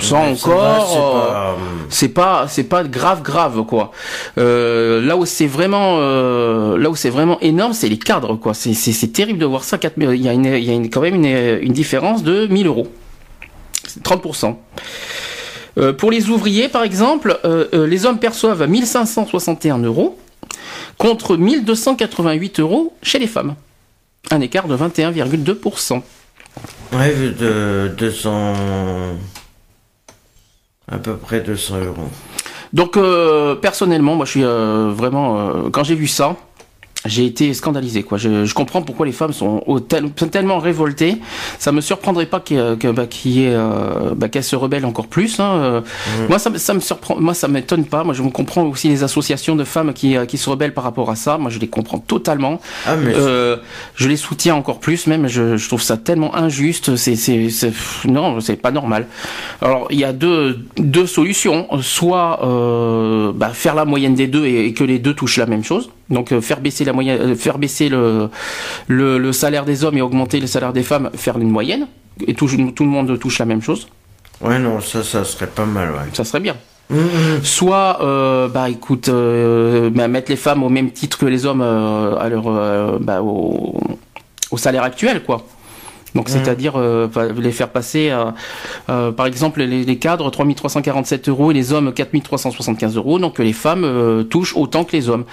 Ça 0.00 0.16
Ouais, 0.20 0.32
encore. 0.32 1.56
c'est 1.88 2.10
euh, 2.10 2.14
pas, 2.14 2.46
c'est 2.48 2.64
pas 2.64 2.84
grave 2.84 3.22
grave 3.22 3.64
quoi 3.64 3.92
euh, 4.36 5.00
là 5.00 5.16
où 5.16 5.24
c'est 5.24 5.46
vraiment 5.46 5.96
euh, 6.00 6.76
là 6.76 6.90
où 6.90 6.96
c'est 6.96 7.08
vraiment 7.08 7.40
énorme 7.40 7.72
c'est 7.72 7.88
les 7.88 7.98
cadres 7.98 8.36
quoi 8.36 8.52
c'est 8.52 8.74
c'est 8.74 8.92
c'est 8.92 9.08
terrible 9.08 9.38
de 9.38 9.46
voir 9.46 9.64
ça 9.64 9.78
4 9.78 9.94
000 9.98 10.12
il 10.12 10.20
y 10.22 10.28
a 10.28 10.34
une 10.34 10.44
il 10.44 10.64
y 10.64 10.70
a 10.70 10.74
une, 10.74 10.90
quand 10.90 11.00
même 11.00 11.14
une, 11.14 11.24
une 11.62 11.72
différence 11.72 12.22
de 12.22 12.46
1000 12.46 12.66
euros 12.66 12.88
C'est 13.86 14.02
30 14.02 14.22
euh, 15.78 15.92
pour 15.92 16.10
les 16.10 16.28
ouvriers 16.30 16.68
par 16.68 16.82
exemple 16.82 17.38
euh, 17.44 17.66
euh, 17.74 17.86
les 17.86 18.06
hommes 18.06 18.18
perçoivent 18.18 18.66
1561 18.66 19.78
euros 19.78 20.18
contre 20.98 21.36
1288 21.36 22.60
euros 22.60 22.94
chez 23.02 23.18
les 23.18 23.26
femmes 23.26 23.54
un 24.30 24.40
écart 24.40 24.68
de 24.68 24.76
21,2% 24.76 26.02
Ouais, 26.92 27.14
de 27.14 27.92
200. 27.98 28.54
À 30.90 30.98
peu 30.98 31.16
près 31.16 31.40
200 31.40 31.80
euros. 31.84 32.08
Donc 32.72 32.96
euh, 32.96 33.54
personnellement, 33.56 34.14
moi 34.14 34.24
je 34.24 34.30
suis 34.30 34.42
vraiment 34.42 35.68
quand 35.70 35.84
j'ai 35.84 35.94
vu 35.94 36.06
ça, 36.06 36.36
j'ai 37.08 37.24
été 37.26 37.52
scandalisé 37.54 38.02
quoi. 38.02 38.18
Je, 38.18 38.44
je 38.44 38.54
comprends 38.54 38.82
pourquoi 38.82 39.06
les 39.06 39.12
femmes 39.12 39.32
sont 39.32 39.62
au 39.66 39.80
tel- 39.80 40.08
sont 40.16 40.28
tellement 40.28 40.58
révoltées. 40.58 41.16
Ça 41.58 41.72
me 41.72 41.80
surprendrait 41.80 42.26
pas 42.26 42.40
que, 42.40 42.74
bah, 42.92 43.06
euh, 43.26 44.14
bah, 44.14 44.28
qu'elles 44.28 44.44
se 44.44 44.56
rebellent 44.56 44.84
encore 44.86 45.06
plus. 45.06 45.40
Hein. 45.40 45.50
Euh, 45.56 45.80
Moi 46.28 46.38
ça, 46.38 46.50
me- 46.50 46.58
ça 46.58 46.74
me 46.74 46.80
surprend, 46.80 47.16
moi 47.20 47.34
ça 47.34 47.48
m'étonne 47.48 47.84
pas. 47.84 48.04
Moi 48.04 48.14
je 48.14 48.22
me 48.22 48.30
comprends 48.30 48.62
aussi 48.64 48.88
les 48.88 49.02
associations 49.04 49.56
de 49.56 49.64
femmes 49.64 49.92
qui, 49.92 50.16
euh, 50.16 50.24
qui 50.26 50.38
se 50.38 50.48
rebellent 50.50 50.74
par 50.74 50.84
rapport 50.84 51.10
à 51.10 51.16
ça. 51.16 51.38
Moi 51.38 51.50
je 51.50 51.58
les 51.58 51.68
comprends 51.68 51.98
totalement. 51.98 52.60
Ah, 52.86 52.96
mais. 52.96 53.12
Euh, 53.14 53.56
je 53.94 54.08
les 54.08 54.16
soutiens 54.16 54.54
encore 54.54 54.78
plus, 54.80 55.06
même. 55.06 55.26
Je, 55.28 55.56
je 55.56 55.68
trouve 55.68 55.82
ça 55.82 55.96
tellement 55.96 56.34
injuste. 56.36 56.96
C'est, 56.96 57.16
non, 58.06 58.40
c'est 58.40 58.56
pas 58.60 58.70
normal. 58.70 59.06
Alors, 59.62 59.86
il 59.90 59.98
y 59.98 60.04
a 60.04 60.12
deux, 60.12 60.58
deux 60.78 61.06
solutions. 61.06 61.66
Soit 61.80 62.40
euh, 62.44 63.32
bah, 63.34 63.50
faire 63.52 63.74
la 63.74 63.84
moyenne 63.84 64.14
des 64.14 64.26
deux 64.26 64.44
et, 64.46 64.66
et 64.66 64.72
que 64.72 64.84
les 64.84 64.98
deux 64.98 65.14
touchent 65.14 65.38
la 65.38 65.46
même 65.46 65.64
chose. 65.64 65.90
Donc, 66.08 66.32
euh, 66.32 66.40
faire 66.40 66.60
baisser 66.60 66.84
la 66.84 66.92
moyenne, 66.92 67.20
euh, 67.20 67.34
faire 67.34 67.58
baisser 67.58 67.88
le, 67.88 68.28
le, 68.86 69.18
le 69.18 69.32
salaire 69.32 69.64
des 69.64 69.84
hommes 69.84 69.96
et 69.98 70.02
augmenter 70.02 70.38
le 70.40 70.46
salaire 70.46 70.72
des 70.72 70.82
femmes, 70.84 71.10
faire 71.14 71.38
une 71.38 71.50
moyenne 71.50 71.88
et 72.26 72.34
tout, 72.34 72.48
tout 72.74 72.84
le 72.84 72.90
monde 72.90 73.18
touche 73.18 73.38
la 73.38 73.44
même 73.44 73.62
chose. 73.62 73.88
Ouais, 74.40 74.58
non, 74.58 74.80
ça, 74.80 75.02
ça 75.02 75.24
serait 75.24 75.46
pas 75.48 75.64
mal, 75.66 75.90
ouais. 75.90 76.08
Ça 76.12 76.24
serait 76.24 76.40
bien. 76.40 76.56
Mhm. 76.88 77.42
Soit, 77.42 77.98
euh, 78.02 78.46
bah 78.48 78.70
écoute, 78.70 79.08
euh, 79.08 79.90
bah, 79.90 80.06
mettre 80.06 80.30
les 80.30 80.36
femmes 80.36 80.62
au 80.62 80.68
même 80.68 80.92
titre 80.92 81.18
que 81.18 81.26
les 81.26 81.44
hommes 81.44 81.62
euh, 81.62 82.16
à 82.16 82.28
leur, 82.28 83.00
bah, 83.00 83.22
au, 83.22 83.80
au 84.52 84.56
salaire 84.56 84.84
actuel, 84.84 85.24
quoi. 85.24 85.44
Donc, 86.16 86.28
c'est-à-dire 86.28 86.72
euh, 86.76 87.08
les 87.38 87.52
faire 87.52 87.68
passer, 87.68 88.10
euh, 88.10 88.24
euh, 88.88 89.12
par 89.12 89.26
exemple, 89.26 89.62
les, 89.62 89.84
les 89.84 89.98
cadres 89.98 90.30
3347 90.30 91.28
euros 91.28 91.50
et 91.50 91.54
les 91.54 91.72
hommes 91.72 91.92
4375 91.92 92.96
euros. 92.96 93.18
Donc, 93.18 93.34
que 93.34 93.42
les 93.42 93.52
femmes 93.52 93.84
euh, 93.84 94.22
touchent 94.24 94.56
autant 94.56 94.84
que 94.84 94.92
les 94.96 95.08
hommes. 95.08 95.24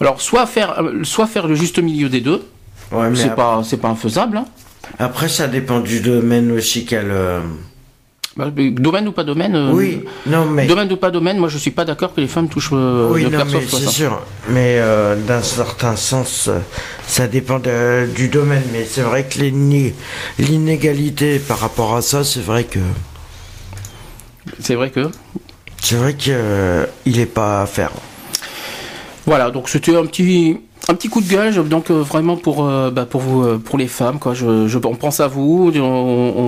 Alors, 0.00 0.20
soit 0.20 0.46
faire, 0.46 0.80
euh, 0.82 1.04
soit 1.04 1.26
faire 1.26 1.46
le 1.46 1.54
juste 1.54 1.78
milieu 1.78 2.08
des 2.08 2.20
deux. 2.20 2.42
Ouais, 2.90 3.08
C'est 3.14 3.34
pas, 3.34 3.62
c'est 3.64 3.78
pas 3.78 3.88
infaisable. 3.88 4.36
Hein. 4.36 4.44
après, 4.98 5.28
ça 5.28 5.46
dépend 5.48 5.80
du 5.80 6.00
domaine 6.00 6.50
aussi 6.52 6.84
qu'elle. 6.84 7.12
Bah, 8.34 8.46
Domaine 8.50 9.08
ou 9.08 9.12
pas 9.12 9.24
domaine. 9.24 9.54
euh, 9.54 9.72
Oui, 9.72 10.04
non, 10.26 10.46
mais. 10.46 10.66
Domaine 10.66 10.90
ou 10.90 10.96
pas 10.96 11.10
domaine, 11.10 11.36
moi 11.38 11.48
je 11.50 11.58
suis 11.58 11.70
pas 11.70 11.84
d'accord 11.84 12.14
que 12.14 12.20
les 12.22 12.26
femmes 12.28 12.48
touchent 12.48 12.70
euh, 12.72 13.10
Oui, 13.10 13.24
ne 13.24 13.28
non, 13.28 13.44
mais 13.44 13.60
c'est 13.68 13.88
sûr. 13.88 14.22
Mais 14.48 14.76
euh, 14.78 15.16
d'un 15.16 15.42
certain 15.42 15.96
sens, 15.96 16.48
euh, 16.48 16.58
ça 17.06 17.26
dépend 17.26 17.58
de- 17.58 18.06
du 18.14 18.28
domaine. 18.28 18.62
Mais 18.72 18.86
c'est 18.88 19.02
vrai 19.02 19.24
que 19.24 19.38
l'iné- 19.38 19.94
l'inégalité 20.38 21.38
par 21.40 21.58
rapport 21.58 21.94
à 21.94 22.00
ça, 22.00 22.24
c'est 22.24 22.40
vrai 22.40 22.64
que 22.64 22.78
C'est 24.60 24.76
vrai 24.76 24.90
que. 24.90 25.10
c'est 25.82 25.96
vrai 25.96 26.14
que 26.14 26.30
euh, 26.30 26.86
il 27.04 27.20
est 27.20 27.26
pas 27.26 27.60
à 27.62 27.66
faire. 27.66 27.90
Voilà, 29.26 29.50
donc 29.50 29.68
c'était 29.68 29.94
un 29.94 30.06
petit 30.06 30.58
un 30.88 30.94
petit 30.94 31.08
coup 31.08 31.20
de 31.20 31.28
gueule, 31.28 31.68
donc 31.68 31.90
euh, 31.90 32.02
vraiment 32.02 32.36
pour 32.36 32.66
euh, 32.66 32.90
bah, 32.90 33.06
pour 33.06 33.20
vous 33.20 33.42
euh, 33.42 33.58
pour 33.58 33.78
les 33.78 33.86
femmes 33.86 34.18
quoi. 34.18 34.34
Je, 34.34 34.66
je 34.66 34.78
on 34.84 34.94
pense 34.96 35.20
à 35.20 35.28
vous. 35.28 35.72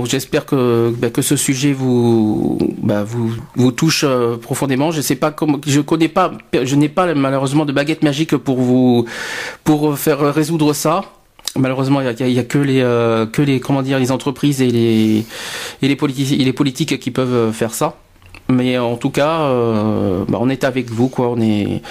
J'espère 0.06 0.44
que 0.44 0.92
bah, 0.98 1.10
que 1.10 1.22
ce 1.22 1.36
sujet 1.36 1.72
vous 1.72 2.58
bah, 2.82 3.04
vous 3.04 3.32
vous 3.54 3.72
touche 3.72 4.04
euh, 4.04 4.36
profondément. 4.36 4.90
Je 4.90 5.00
sais 5.00 5.14
pas 5.14 5.30
comment, 5.30 5.58
je 5.64 5.80
connais 5.80 6.08
pas, 6.08 6.32
je 6.52 6.74
n'ai 6.74 6.88
pas 6.88 7.14
malheureusement 7.14 7.64
de 7.64 7.72
baguette 7.72 8.02
magique 8.02 8.36
pour 8.36 8.58
vous 8.58 9.04
pour 9.62 9.96
faire 9.98 10.34
résoudre 10.34 10.72
ça. 10.72 11.02
Malheureusement, 11.56 12.00
il 12.00 12.06
y 12.06 12.08
a, 12.08 12.26
il 12.26 12.34
y 12.34 12.38
a 12.40 12.44
que 12.44 12.58
les 12.58 12.80
euh, 12.80 13.26
que 13.26 13.40
les 13.40 13.60
comment 13.60 13.82
dire 13.82 14.00
les 14.00 14.10
entreprises 14.10 14.60
et 14.60 14.70
les 14.70 15.24
et 15.80 15.88
les 15.88 15.96
politiques 15.96 16.42
les 16.42 16.52
politiques 16.52 16.98
qui 16.98 17.12
peuvent 17.12 17.52
faire 17.52 17.72
ça. 17.72 17.94
Mais 18.48 18.76
en 18.78 18.96
tout 18.96 19.10
cas, 19.10 19.42
euh, 19.42 20.24
bah, 20.28 20.38
on 20.40 20.48
est 20.48 20.64
avec 20.64 20.90
vous 20.90 21.08
quoi. 21.08 21.28
On 21.28 21.40
est 21.40 21.82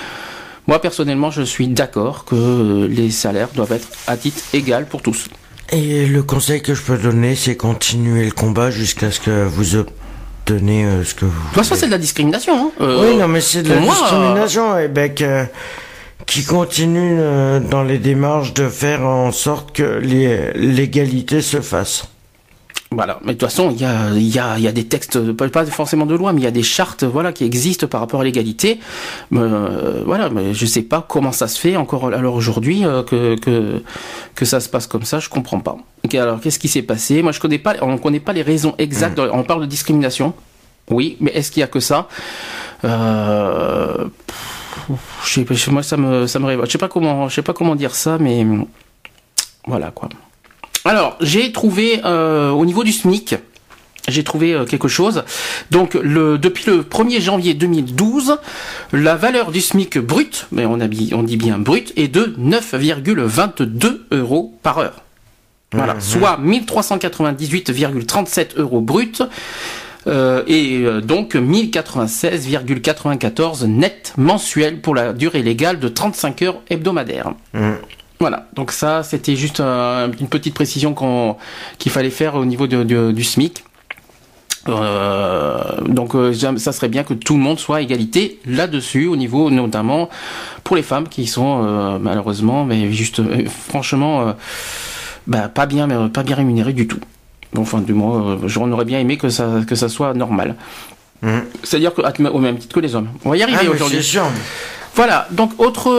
moi, 0.67 0.79
personnellement, 0.79 1.31
je 1.31 1.41
suis 1.41 1.67
d'accord 1.67 2.25
que 2.25 2.35
euh, 2.35 2.87
les 2.87 3.11
salaires 3.11 3.49
doivent 3.55 3.73
être 3.73 3.87
à 4.07 4.17
titre 4.17 4.41
égal 4.53 4.85
pour 4.85 5.01
tous. 5.01 5.27
Et 5.71 6.05
le 6.05 6.23
conseil 6.23 6.61
que 6.61 6.73
je 6.73 6.81
peux 6.81 6.97
donner, 6.97 7.35
c'est 7.35 7.55
continuer 7.55 8.25
le 8.25 8.31
combat 8.31 8.69
jusqu'à 8.71 9.11
ce 9.11 9.19
que 9.19 9.45
vous 9.45 9.75
obtenez 9.75 10.85
euh, 10.85 11.03
ce 11.03 11.15
que 11.15 11.25
vous. 11.25 11.31
De 11.31 11.47
toute 11.47 11.55
façon, 11.55 11.75
c'est 11.75 11.87
de 11.87 11.91
la 11.91 11.97
discrimination. 11.97 12.53
Hein. 12.67 12.71
Euh, 12.81 13.01
Oui, 13.09 13.17
non, 13.17 13.27
mais 13.27 13.41
c'est 13.41 13.63
de 13.63 13.69
la 13.69 13.79
moi, 13.79 13.93
discrimination, 13.95 14.77
et 14.77 14.87
ben 14.87 15.13
que- 15.13 15.45
qui 16.25 16.43
continue 16.45 17.17
euh, 17.19 17.59
dans 17.59 17.83
les 17.83 17.97
démarches 17.97 18.53
de 18.53 18.69
faire 18.69 19.01
en 19.01 19.31
sorte 19.31 19.75
que 19.75 19.99
les- 20.01 20.53
l'égalité 20.53 21.41
se 21.41 21.59
fasse. 21.59 22.05
Voilà, 22.95 23.19
mais 23.23 23.33
de 23.33 23.39
toute 23.39 23.49
façon, 23.49 23.71
il 23.71 23.81
y 23.81 23.85
a, 23.85 24.11
y, 24.13 24.39
a, 24.39 24.59
y 24.59 24.67
a 24.67 24.71
des 24.71 24.85
textes, 24.85 25.19
pas 25.33 25.65
forcément 25.65 26.05
de 26.05 26.15
loi, 26.15 26.31
mais 26.31 26.41
il 26.41 26.43
y 26.43 26.47
a 26.47 26.51
des 26.51 26.63
chartes 26.63 27.03
voilà, 27.03 27.33
qui 27.33 27.43
existent 27.43 27.87
par 27.87 28.01
rapport 28.01 28.21
à 28.21 28.23
l'égalité. 28.23 28.79
Euh, 29.33 30.03
voilà, 30.05 30.29
mais 30.29 30.53
je 30.53 30.65
sais 30.65 30.83
pas 30.83 31.05
comment 31.07 31.31
ça 31.31 31.47
se 31.47 31.59
fait 31.59 31.75
encore 31.75 32.13
alors 32.13 32.35
aujourd'hui 32.35 32.85
euh, 32.85 33.03
que, 33.03 33.35
que, 33.35 33.81
que 34.35 34.45
ça 34.45 34.59
se 34.59 34.69
passe 34.69 34.87
comme 34.87 35.03
ça, 35.03 35.19
je 35.19 35.29
comprends 35.29 35.59
pas. 35.59 35.77
Alors, 36.13 36.39
qu'est-ce 36.39 36.59
qui 36.59 36.67
s'est 36.67 36.83
passé? 36.83 37.21
Moi, 37.23 37.31
je 37.31 37.39
connais 37.39 37.59
pas, 37.59 37.75
on 37.81 37.97
connaît 37.97 38.19
pas 38.19 38.33
les 38.33 38.43
raisons 38.43 38.75
exactes. 38.77 39.19
On 39.19 39.43
parle 39.43 39.61
de 39.61 39.65
discrimination, 39.65 40.33
oui, 40.89 41.17
mais 41.19 41.31
est-ce 41.31 41.51
qu'il 41.51 41.61
y 41.61 41.63
a 41.63 41.67
que 41.67 41.79
ça? 41.79 42.07
Euh, 42.85 44.05
je 45.23 45.33
sais 45.33 45.45
pas, 45.45 45.55
moi 45.71 45.83
ça 45.83 45.97
me 45.97 46.27
ça 46.27 46.39
me 46.39 46.45
révolte. 46.45 46.67
Je 46.67 46.73
sais 46.73 46.77
pas 46.77 46.89
comment 46.89 47.29
je 47.29 47.35
sais 47.35 47.41
pas 47.41 47.53
comment 47.53 47.75
dire 47.75 47.95
ça 47.95 48.17
mais 48.19 48.45
voilà 49.65 49.91
quoi. 49.91 50.09
Alors, 50.85 51.17
j'ai 51.21 51.51
trouvé 51.51 52.01
euh, 52.03 52.49
au 52.51 52.65
niveau 52.65 52.83
du 52.83 52.91
SMIC, 52.91 53.35
j'ai 54.09 54.23
trouvé 54.23 54.53
euh, 54.53 54.65
quelque 54.65 54.87
chose. 54.87 55.23
Donc, 55.71 55.93
le, 55.93 56.37
depuis 56.37 56.65
le 56.67 56.81
1er 56.81 57.21
janvier 57.21 57.53
2012, 57.53 58.37
la 58.91 59.15
valeur 59.15 59.51
du 59.51 59.61
SMIC 59.61 59.97
brut, 59.99 60.47
mais 60.51 60.65
on, 60.65 60.81
a, 60.81 60.87
on 61.13 61.23
dit 61.23 61.37
bien 61.37 61.57
brut, 61.57 61.93
est 61.95 62.09
de 62.09 62.35
9,22 62.37 64.01
euros 64.11 64.53
par 64.61 64.79
heure. 64.79 65.03
Voilà, 65.71 65.95
soit 65.99 66.37
1398,37 66.43 68.57
euros 68.57 68.81
brut. 68.81 69.23
euh, 70.05 70.43
et 70.47 70.81
euh, 70.83 70.99
donc 71.01 71.35
1096,94 71.35 73.65
net 73.65 74.13
mensuel 74.17 74.81
pour 74.81 74.95
la 74.95 75.13
durée 75.13 75.41
légale 75.41 75.79
de 75.79 75.87
35 75.87 76.41
heures 76.41 76.61
hebdomadaires. 76.69 77.31
Mm. 77.53 77.71
Voilà, 78.23 78.45
donc 78.55 78.71
ça 78.71 79.03
c'était 79.03 79.35
juste 79.35 79.59
euh, 79.59 80.07
une 80.17 80.29
petite 80.29 80.53
précision 80.53 80.95
qu'il 81.77 81.91
fallait 81.91 82.09
faire 82.09 82.35
au 82.35 82.45
niveau 82.45 82.67
de- 82.67 82.83
de- 82.83 83.11
du 83.11 83.21
SMIC. 83.21 83.65
Euh, 84.69 85.61
donc 85.89 86.15
euh, 86.15 86.33
ça 86.55 86.71
serait 86.71 86.87
bien 86.87 87.03
que 87.03 87.13
tout 87.13 87.33
le 87.33 87.41
monde 87.41 87.59
soit 87.59 87.77
à 87.77 87.81
égalité 87.81 88.39
là-dessus, 88.45 89.07
au 89.07 89.17
niveau 89.17 89.49
notamment 89.49 90.09
pour 90.63 90.77
les 90.77 90.83
femmes 90.83 91.09
qui 91.09 91.27
sont 91.27 91.65
euh, 91.65 91.97
malheureusement, 91.99 92.63
mais 92.63 92.89
juste 92.93 93.19
euh, 93.19 93.43
franchement, 93.69 94.33
bah, 95.27 95.49
pas 95.49 95.65
bien, 95.65 95.85
mais 95.87 96.07
pas 96.07 96.23
bien 96.23 96.37
rémunérées 96.37 96.71
du 96.71 96.87
tout. 96.87 96.99
Enfin, 97.57 97.79
du 97.81 97.91
moins, 97.93 98.39
j'en 98.45 98.71
aurais 98.71 98.85
bien 98.85 98.99
aimé 98.99 99.17
que 99.17 99.27
ça 99.27 99.47
que 99.67 99.75
ça 99.75 99.89
soit 99.89 100.13
normal. 100.13 100.55
Mm. 101.23 101.39
C'est-à-dire 101.63 101.93
que 101.93 102.01
au 102.29 102.39
même 102.39 102.57
titre 102.57 102.73
que 102.73 102.79
les 102.79 102.95
hommes. 102.95 103.09
On 103.25 103.31
va 103.31 103.35
y 103.37 103.41
Ah, 103.41 103.47
arriver 103.47 103.67
aujourd'hui. 103.75 103.97
Voilà, 104.95 105.27
donc 105.31 105.51
autre, 105.59 105.89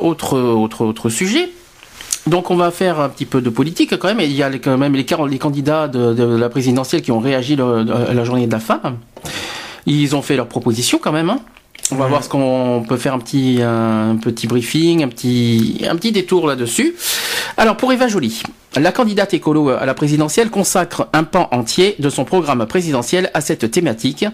autre, 0.00 0.38
autre, 0.38 0.84
autre 0.84 1.08
sujet. 1.10 1.50
Donc 2.26 2.50
on 2.50 2.56
va 2.56 2.70
faire 2.70 2.98
un 2.98 3.08
petit 3.08 3.26
peu 3.26 3.40
de 3.40 3.50
politique 3.50 3.96
quand 3.98 4.08
même. 4.08 4.20
Et 4.20 4.24
il 4.26 4.32
y 4.32 4.42
a 4.42 4.50
quand 4.58 4.76
même 4.78 4.94
les, 4.94 5.06
les 5.28 5.38
candidats 5.38 5.86
de, 5.86 6.12
de 6.12 6.24
la 6.24 6.48
présidentielle 6.48 7.02
qui 7.02 7.12
ont 7.12 7.20
réagi 7.20 7.56
le- 7.56 7.86
à 7.92 8.14
la 8.14 8.24
journée 8.24 8.46
de 8.46 8.52
la 8.52 8.58
femme. 8.58 8.96
Ils 9.86 10.16
ont 10.16 10.22
fait 10.22 10.34
leurs 10.36 10.48
propositions 10.48 10.98
quand 11.00 11.12
même. 11.12 11.30
hein. 11.30 11.38
On 11.92 11.96
va 11.96 12.06
voir 12.08 12.24
ce 12.24 12.28
qu'on 12.28 12.84
peut 12.88 12.96
faire 12.96 13.14
un 13.14 13.20
petit, 13.20 13.60
un 13.62 14.16
petit 14.20 14.48
briefing, 14.48 15.04
un 15.04 15.08
petit, 15.08 15.84
un 15.88 15.94
petit 15.94 16.10
détour 16.10 16.48
là-dessus. 16.48 16.96
Alors 17.56 17.76
pour 17.76 17.92
Eva 17.92 18.08
Joly, 18.08 18.42
la 18.74 18.90
candidate 18.90 19.34
écolo 19.34 19.68
à 19.68 19.86
la 19.86 19.94
présidentielle 19.94 20.50
consacre 20.50 21.06
un 21.12 21.22
pan 21.22 21.46
entier 21.52 21.94
de 22.00 22.10
son 22.10 22.24
programme 22.24 22.66
présidentiel 22.66 23.30
à 23.34 23.40
cette 23.40 23.70
thématique. 23.70 24.24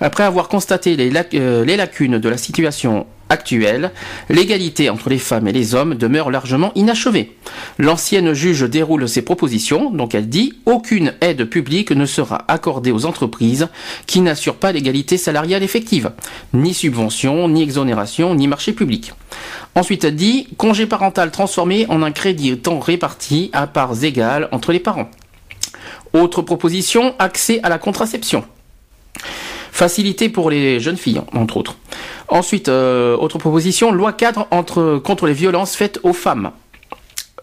Après 0.00 0.24
avoir 0.24 0.48
constaté 0.48 0.96
les, 0.96 1.08
lac- 1.10 1.34
euh, 1.34 1.64
les 1.64 1.76
lacunes 1.76 2.18
de 2.18 2.28
la 2.28 2.38
situation 2.38 3.06
actuelle, 3.28 3.92
l'égalité 4.28 4.90
entre 4.90 5.08
les 5.08 5.18
femmes 5.18 5.48
et 5.48 5.52
les 5.52 5.74
hommes 5.74 5.94
demeure 5.94 6.30
largement 6.30 6.72
inachevée. 6.74 7.36
L'ancienne 7.78 8.32
juge 8.32 8.62
déroule 8.62 9.08
ses 9.08 9.22
propositions, 9.22 9.90
donc 9.90 10.14
elle 10.14 10.28
dit 10.28 10.54
aucune 10.66 11.14
aide 11.20 11.44
publique 11.44 11.90
ne 11.90 12.06
sera 12.06 12.44
accordée 12.48 12.92
aux 12.92 13.04
entreprises 13.06 13.68
qui 14.06 14.20
n'assurent 14.20 14.56
pas 14.56 14.72
l'égalité 14.72 15.16
salariale 15.16 15.62
effective, 15.62 16.12
ni 16.52 16.74
subvention, 16.74 17.48
ni 17.48 17.62
exonération, 17.62 18.34
ni 18.34 18.48
marché 18.48 18.72
public. 18.72 19.12
Ensuite, 19.74 20.04
elle 20.04 20.16
dit 20.16 20.48
congé 20.56 20.86
parental 20.86 21.30
transformé 21.30 21.86
en 21.88 22.02
un 22.02 22.12
crédit 22.12 22.56
temps 22.56 22.80
réparti 22.80 23.50
à 23.52 23.66
parts 23.66 24.04
égales 24.04 24.48
entre 24.52 24.72
les 24.72 24.80
parents. 24.80 25.10
Autre 26.12 26.42
proposition, 26.42 27.14
accès 27.18 27.60
à 27.62 27.68
la 27.68 27.78
contraception. 27.78 28.44
Facilité 29.76 30.30
pour 30.30 30.48
les 30.48 30.80
jeunes 30.80 30.96
filles, 30.96 31.20
entre 31.34 31.58
autres. 31.58 31.76
Ensuite, 32.28 32.70
euh, 32.70 33.14
autre 33.14 33.36
proposition, 33.36 33.92
loi 33.92 34.14
cadre 34.14 34.46
entre, 34.50 34.96
contre 35.04 35.26
les 35.26 35.34
violences 35.34 35.76
faites 35.76 36.00
aux 36.02 36.14
femmes. 36.14 36.50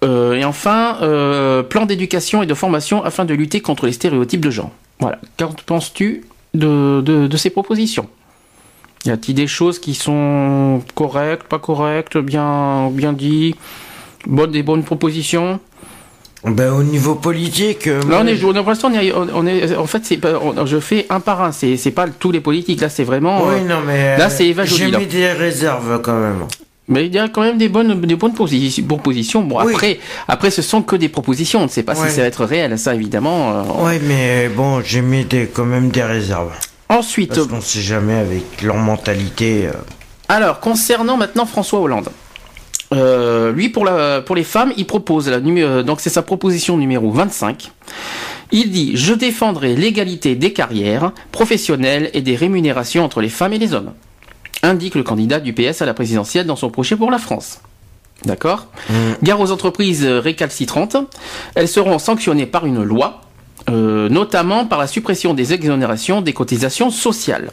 Euh, 0.04 0.34
et 0.34 0.44
enfin, 0.44 0.98
euh, 1.04 1.62
plan 1.62 1.86
d'éducation 1.86 2.42
et 2.42 2.48
de 2.48 2.56
formation 2.56 3.04
afin 3.04 3.24
de 3.26 3.36
lutter 3.36 3.62
contre 3.62 3.86
les 3.86 3.92
stéréotypes 3.92 4.42
de 4.42 4.50
genre. 4.50 4.72
Voilà. 5.00 5.20
Qu'en 5.38 5.50
penses-tu 5.64 6.24
de, 6.56 7.02
de, 7.06 7.28
de 7.28 7.38
ces 7.38 7.52
propositions? 7.52 8.10
Y 9.06 9.12
a-t-il 9.12 9.36
des 9.36 9.46
choses 9.46 9.78
qui 9.78 9.94
sont 9.94 10.82
correctes, 10.96 11.44
pas 11.44 11.60
correctes, 11.60 12.18
bien, 12.18 12.90
bien 12.90 13.14
dit, 13.14 13.54
bonnes, 14.26 14.50
des 14.50 14.64
bonnes 14.64 14.84
propositions? 14.84 15.60
Ben, 16.46 16.72
au 16.74 16.84
niveau 16.84 17.16
politique. 17.16 17.88
euh, 17.88 18.02
Là, 18.10 18.20
on 18.22 18.28
est, 18.28 18.36
pour 18.36 18.52
l'instant, 18.54 18.90
on 18.92 19.00
est, 19.00 19.14
on 19.14 19.48
est, 19.48 19.76
en 19.78 19.86
fait, 19.86 20.02
c'est 20.04 20.18
pas, 20.18 20.34
on- 20.42 20.66
je 20.66 20.78
fais 20.80 21.06
un 21.10 21.22
par 21.22 21.42
un. 21.42 21.52
C'est, 21.54 21.78
c'est 21.78 21.92
pas 21.92 22.06
tous 22.08 22.32
les 22.32 22.42
politiques. 22.42 22.82
Là, 22.82 22.90
c'est 22.90 23.06
vraiment. 23.06 23.46
Oui, 23.48 23.56
euh, 23.62 23.68
non, 23.68 23.80
mais. 23.86 24.18
là, 24.18 24.26
euh, 24.26 24.30
c'est 24.30 24.48
Eva 24.48 24.66
J'ai 24.66 24.92
là. 24.92 25.00
mis 25.00 25.06
des 25.06 25.32
réserves 25.32 26.02
quand 26.02 26.20
même. 26.20 26.46
Mais 26.90 27.06
il 27.06 27.14
y 27.14 27.18
a 27.18 27.30
quand 27.30 27.44
même 27.44 27.58
des 27.58 27.70
bonnes, 27.70 28.02
des 28.02 28.16
bonnes 28.18 28.34
posi- 28.34 28.86
propositions. 28.86 29.42
Bon, 29.42 29.64
Oui. 29.64 29.72
après, 29.72 30.00
après, 30.28 30.52
ce 30.52 30.62
sont 30.62 30.82
que 30.82 30.98
des 30.98 31.08
propositions. 31.08 31.62
On 31.62 31.64
ne 31.64 31.68
sait 31.70 31.84
pas 31.84 31.94
Ouais. 31.98 32.10
si 32.10 32.16
ça 32.16 32.22
va 32.24 32.28
être 32.28 32.44
réel. 32.44 32.78
Ça, 32.78 32.94
évidemment. 32.94 33.52
euh, 33.80 33.86
Ouais, 33.86 34.02
mais 34.06 34.50
bon, 34.50 34.82
j'ai 34.84 35.02
mis 35.02 35.24
des, 35.24 35.48
quand 35.48 35.64
même 35.66 35.90
des 35.92 36.04
réserves. 36.04 36.52
Ensuite, 36.90 37.34
Parce 37.36 37.48
qu'on 37.48 37.62
sait 37.62 37.80
jamais 37.80 38.16
avec 38.16 38.62
leur 38.62 38.76
mentalité. 38.76 39.68
euh. 39.68 39.72
alors, 40.28 40.60
concernant 40.60 41.16
maintenant 41.16 41.46
François 41.46 41.80
Hollande. 41.80 42.10
Euh, 42.94 43.52
lui, 43.52 43.70
pour, 43.70 43.86
la, 43.86 44.22
pour 44.22 44.36
les 44.36 44.44
femmes, 44.44 44.74
il 44.78 44.86
propose, 44.86 45.28
la 45.28 45.38
euh, 45.38 45.84
donc 45.84 46.00
c'est 46.00 46.10
sa 46.10 46.22
proposition 46.22 46.78
numéro 46.78 47.12
25. 47.12 47.72
Il 48.52 48.72
dit 48.72 48.92
Je 48.96 49.14
défendrai 49.14 49.76
l'égalité 49.76 50.36
des 50.36 50.54
carrières 50.54 51.12
professionnelles 51.32 52.10
et 52.14 52.22
des 52.22 52.36
rémunérations 52.36 53.04
entre 53.04 53.22
les 53.22 53.30
femmes 53.30 53.54
et 53.54 53.58
les 53.60 53.74
hommes. 53.74 53.94
Indique 54.62 54.96
le 54.96 55.04
candidat 55.04 55.40
du 55.40 55.54
PS 55.54 55.82
à 55.82 55.86
la 55.86 55.94
présidentielle 55.94 56.46
dans 56.46 56.56
son 56.56 56.70
projet 56.70 56.96
pour 56.96 57.12
la 57.12 57.18
France. 57.18 57.62
D'accord? 58.26 58.68
Gare 59.22 59.42
aux 59.42 59.52
entreprises 59.52 60.06
récalcitrantes. 60.06 60.96
Elles 61.56 61.68
seront 61.68 62.00
sanctionnées 62.00 62.46
par 62.46 62.66
une 62.66 62.82
loi, 62.82 63.22
euh, 63.70 64.10
notamment 64.10 64.66
par 64.66 64.80
la 64.80 64.88
suppression 64.88 65.34
des 65.34 65.54
exonérations 65.54 66.22
des 66.22 66.34
cotisations 66.34 66.90
sociales. 66.90 67.52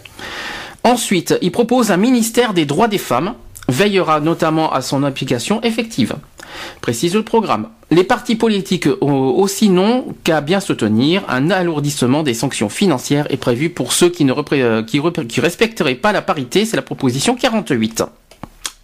Ensuite, 0.82 1.36
il 1.42 1.52
propose 1.52 1.90
un 1.90 1.96
ministère 1.96 2.52
des 2.52 2.64
droits 2.64 2.88
des 2.88 2.98
femmes, 2.98 3.34
veillera 3.70 4.20
notamment 4.20 4.72
à 4.72 4.82
son 4.82 5.02
application 5.02 5.62
effective. 5.62 6.14
Précise 6.80 7.14
le 7.14 7.22
programme. 7.22 7.68
Les 7.90 8.04
partis 8.04 8.36
politiques 8.36 8.88
aussi 9.00 9.68
non 9.68 10.06
qu'à 10.24 10.40
bien 10.40 10.60
se 10.60 10.72
tenir. 10.72 11.22
Un 11.28 11.50
alourdissement 11.50 12.22
des 12.22 12.34
sanctions 12.34 12.68
financières 12.68 13.26
est 13.30 13.36
prévu 13.36 13.70
pour 13.70 13.92
ceux 13.92 14.10
qui 14.10 14.24
ne 14.24 14.32
euh, 14.32 14.82
respecteraient 15.38 15.94
pas 15.94 16.12
la 16.12 16.22
parité. 16.22 16.64
C'est 16.64 16.76
la 16.76 16.82
proposition 16.82 17.34
48. 17.34 18.04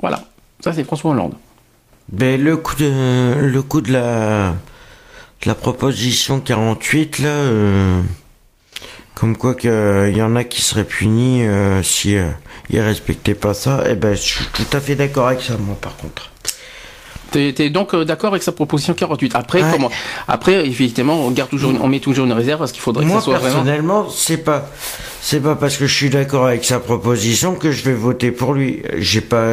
Voilà. 0.01 0.25
Ça, 0.61 0.73
c'est 0.73 0.85
François 0.85 1.11
Hollande. 1.11 1.35
Ben, 2.11 2.41
le 2.41 2.57
coup 2.57 2.77
de, 2.77 3.35
le 3.41 3.63
coup 3.63 3.81
de 3.81 3.93
la, 3.93 4.55
proposition 5.55 6.41
48, 6.41 7.19
là, 7.19 7.29
euh, 7.29 8.01
comme 9.15 9.37
quoi 9.37 9.55
que 9.55 10.09
il 10.11 10.17
y 10.17 10.23
en 10.23 10.37
a 10.37 10.45
qui 10.45 10.63
seraient 10.63 10.85
punis 10.85 11.45
euh, 11.45 11.83
si 11.83 12.17
euh, 12.17 12.29
ils 12.71 12.81
respectaient 12.81 13.35
pas 13.35 13.55
ça, 13.55 13.85
eh 13.89 13.95
ben, 13.95 14.15
je 14.15 14.23
suis 14.23 14.47
tout 14.53 14.77
à 14.77 14.81
fait 14.81 14.95
d'accord 14.95 15.29
avec 15.29 15.43
ça, 15.43 15.57
moi, 15.59 15.77
par 15.81 15.97
contre. 15.97 16.31
T'es 17.31 17.53
t'es 17.53 17.71
donc 17.71 17.93
euh, 17.95 18.05
d'accord 18.05 18.31
avec 18.31 18.43
sa 18.43 18.53
proposition 18.53 18.95
48. 18.95 19.35
Après, 19.35 19.63
Ouais. 19.63 19.69
comment 19.73 19.91
Après, 20.29 20.67
effectivement, 20.67 21.15
on 21.27 21.31
garde 21.31 21.51
toujours, 21.51 21.73
on 21.81 21.89
met 21.89 21.99
toujours 22.01 22.25
une 22.27 22.33
réserve 22.33 22.59
parce 22.61 22.73
qu'il 22.73 22.81
faudrait 22.81 23.05
Moi, 23.05 23.17
que 23.17 23.21
ça 23.21 23.25
soit 23.25 23.39
vraiment. 23.39 23.55
personnellement, 23.57 24.07
c'est 24.11 24.37
pas, 24.39 24.69
c'est 25.21 25.41
pas 25.43 25.57
parce 25.57 25.77
que 25.77 25.87
je 25.87 25.95
suis 25.95 26.09
d'accord 26.11 26.47
avec 26.47 26.65
sa 26.65 26.79
proposition 26.79 27.55
que 27.57 27.73
je 27.73 27.83
vais 27.83 27.95
voter 27.95 28.31
pour 28.31 28.55
lui. 28.55 28.83
J'ai 28.99 29.21
pas, 29.21 29.47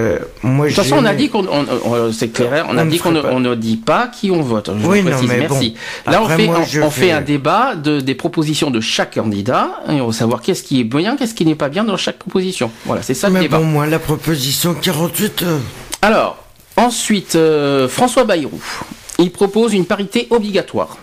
moi, 0.43 0.67
De 0.67 0.71
toute 0.73 0.83
façon, 0.83 0.97
on 0.99 1.05
a 1.05 1.13
dit 1.15 1.29
qu'on, 1.29 1.45
on- 1.45 1.65
on- 1.85 2.11
c'est 2.11 2.29
clair, 2.29 2.67
on 2.69 2.77
a 2.77 2.83
On 2.83 2.85
ne 2.85 2.91
dit 2.91 2.99
qu'on 2.99 3.11
ne, 3.11 3.21
on 3.21 3.39
ne 3.39 3.55
dit 3.55 3.77
pas 3.77 4.07
qui 4.07 4.29
on 4.29 4.41
vote. 4.41 4.69
Je 4.79 4.87
Oui, 4.87 5.01
non, 5.01 5.11
mais 5.27 5.47
bon. 5.47 5.55
merci. 5.55 5.73
Là, 6.05 6.21
on 6.21 6.27
fait, 6.27 6.45
moi, 6.45 6.59
on, 6.83 6.89
fait 6.91 7.11
un 7.11 7.21
débat 7.21 7.75
de, 7.75 8.01
des 8.01 8.15
propositions 8.15 8.69
de 8.71 8.81
chaque 8.81 9.15
candidat 9.15 9.69
et 9.89 9.99
on 9.99 10.07
va 10.07 10.13
savoir 10.13 10.41
qu'est-ce 10.41 10.63
qui 10.63 10.79
est 10.81 10.83
bien, 10.83 11.17
qu'est-ce 11.17 11.33
qui 11.33 11.45
n'est 11.45 11.55
pas 11.55 11.69
bien 11.69 11.83
dans 11.83 11.97
chaque 11.97 12.17
proposition. 12.19 12.69
Voilà, 12.85 13.01
c'est 13.01 13.13
ça 13.15 13.27
le 13.29 13.33
Mais 13.33 13.39
débat. 13.41 13.57
bon, 13.57 13.65
moi, 13.65 13.87
la 13.87 13.99
proposition 13.99 14.73
48, 14.75 15.41
euh, 15.43 15.57
Alors, 16.03 16.37
ensuite, 16.77 17.35
euh, 17.35 17.87
François 17.87 18.23
Bayrou, 18.23 18.61
il 19.19 19.31
propose 19.31 19.73
une 19.73 19.85
parité 19.85 20.27
obligatoire. 20.29 20.97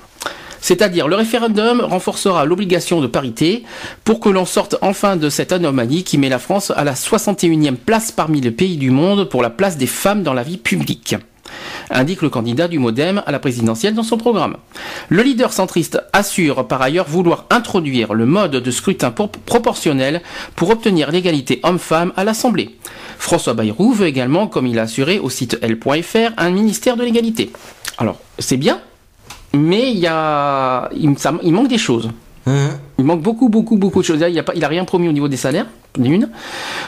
C'est-à-dire, 0.60 1.08
le 1.08 1.16
référendum 1.16 1.80
renforcera 1.80 2.44
l'obligation 2.44 3.00
de 3.00 3.06
parité 3.06 3.64
pour 4.04 4.20
que 4.20 4.28
l'on 4.28 4.44
sorte 4.44 4.76
enfin 4.82 5.16
de 5.16 5.30
cette 5.30 5.52
anomalie 5.52 6.04
qui 6.04 6.18
met 6.18 6.28
la 6.28 6.38
France 6.38 6.70
à 6.76 6.84
la 6.84 6.94
61e 6.94 7.76
place 7.76 8.12
parmi 8.12 8.40
les 8.40 8.50
pays 8.50 8.76
du 8.76 8.90
monde 8.90 9.24
pour 9.24 9.42
la 9.42 9.50
place 9.50 9.78
des 9.78 9.86
femmes 9.86 10.22
dans 10.22 10.34
la 10.34 10.42
vie 10.42 10.58
publique 10.58 11.16
indique 11.90 12.22
le 12.22 12.28
candidat 12.30 12.68
du 12.68 12.78
Modem 12.78 13.22
à 13.26 13.32
la 13.32 13.38
présidentielle 13.38 13.94
dans 13.94 14.02
son 14.02 14.16
programme. 14.18 14.56
Le 15.08 15.22
leader 15.22 15.52
centriste 15.52 16.02
assure 16.12 16.66
par 16.68 16.82
ailleurs 16.82 17.08
vouloir 17.08 17.46
introduire 17.50 18.14
le 18.14 18.26
mode 18.26 18.52
de 18.52 18.70
scrutin 18.70 19.10
pour- 19.10 19.30
proportionnel 19.30 20.22
pour 20.56 20.70
obtenir 20.70 21.10
l'égalité 21.10 21.60
homme-femme 21.62 22.12
à 22.16 22.24
l'Assemblée. 22.24 22.76
François 23.18 23.54
Bayrou 23.54 23.92
veut 23.92 24.06
également, 24.06 24.46
comme 24.46 24.66
il 24.66 24.78
a 24.78 24.82
assuré 24.82 25.18
au 25.18 25.30
site 25.30 25.58
L.fr, 25.62 26.32
un 26.36 26.50
ministère 26.50 26.96
de 26.96 27.02
l'égalité. 27.04 27.50
Alors, 27.98 28.18
c'est 28.38 28.56
bien, 28.56 28.80
mais 29.52 29.90
il 29.92 29.98
y 29.98 30.06
a, 30.06 30.88
il, 30.96 31.18
ça- 31.18 31.34
il 31.42 31.52
manque 31.52 31.68
des 31.68 31.78
choses. 31.78 32.08
hein, 32.46 32.70
Il 32.98 33.04
manque 33.04 33.20
beaucoup, 33.22 33.48
beaucoup, 33.48 33.76
beaucoup 33.76 34.00
de 34.00 34.06
choses. 34.06 34.20
Là, 34.20 34.28
Il 34.28 34.60
n'a 34.60 34.68
rien 34.68 34.84
promis 34.84 35.08
au 35.08 35.12
niveau 35.12 35.28
des 35.28 35.36
salaires, 35.36 35.66
d'une. 35.98 36.30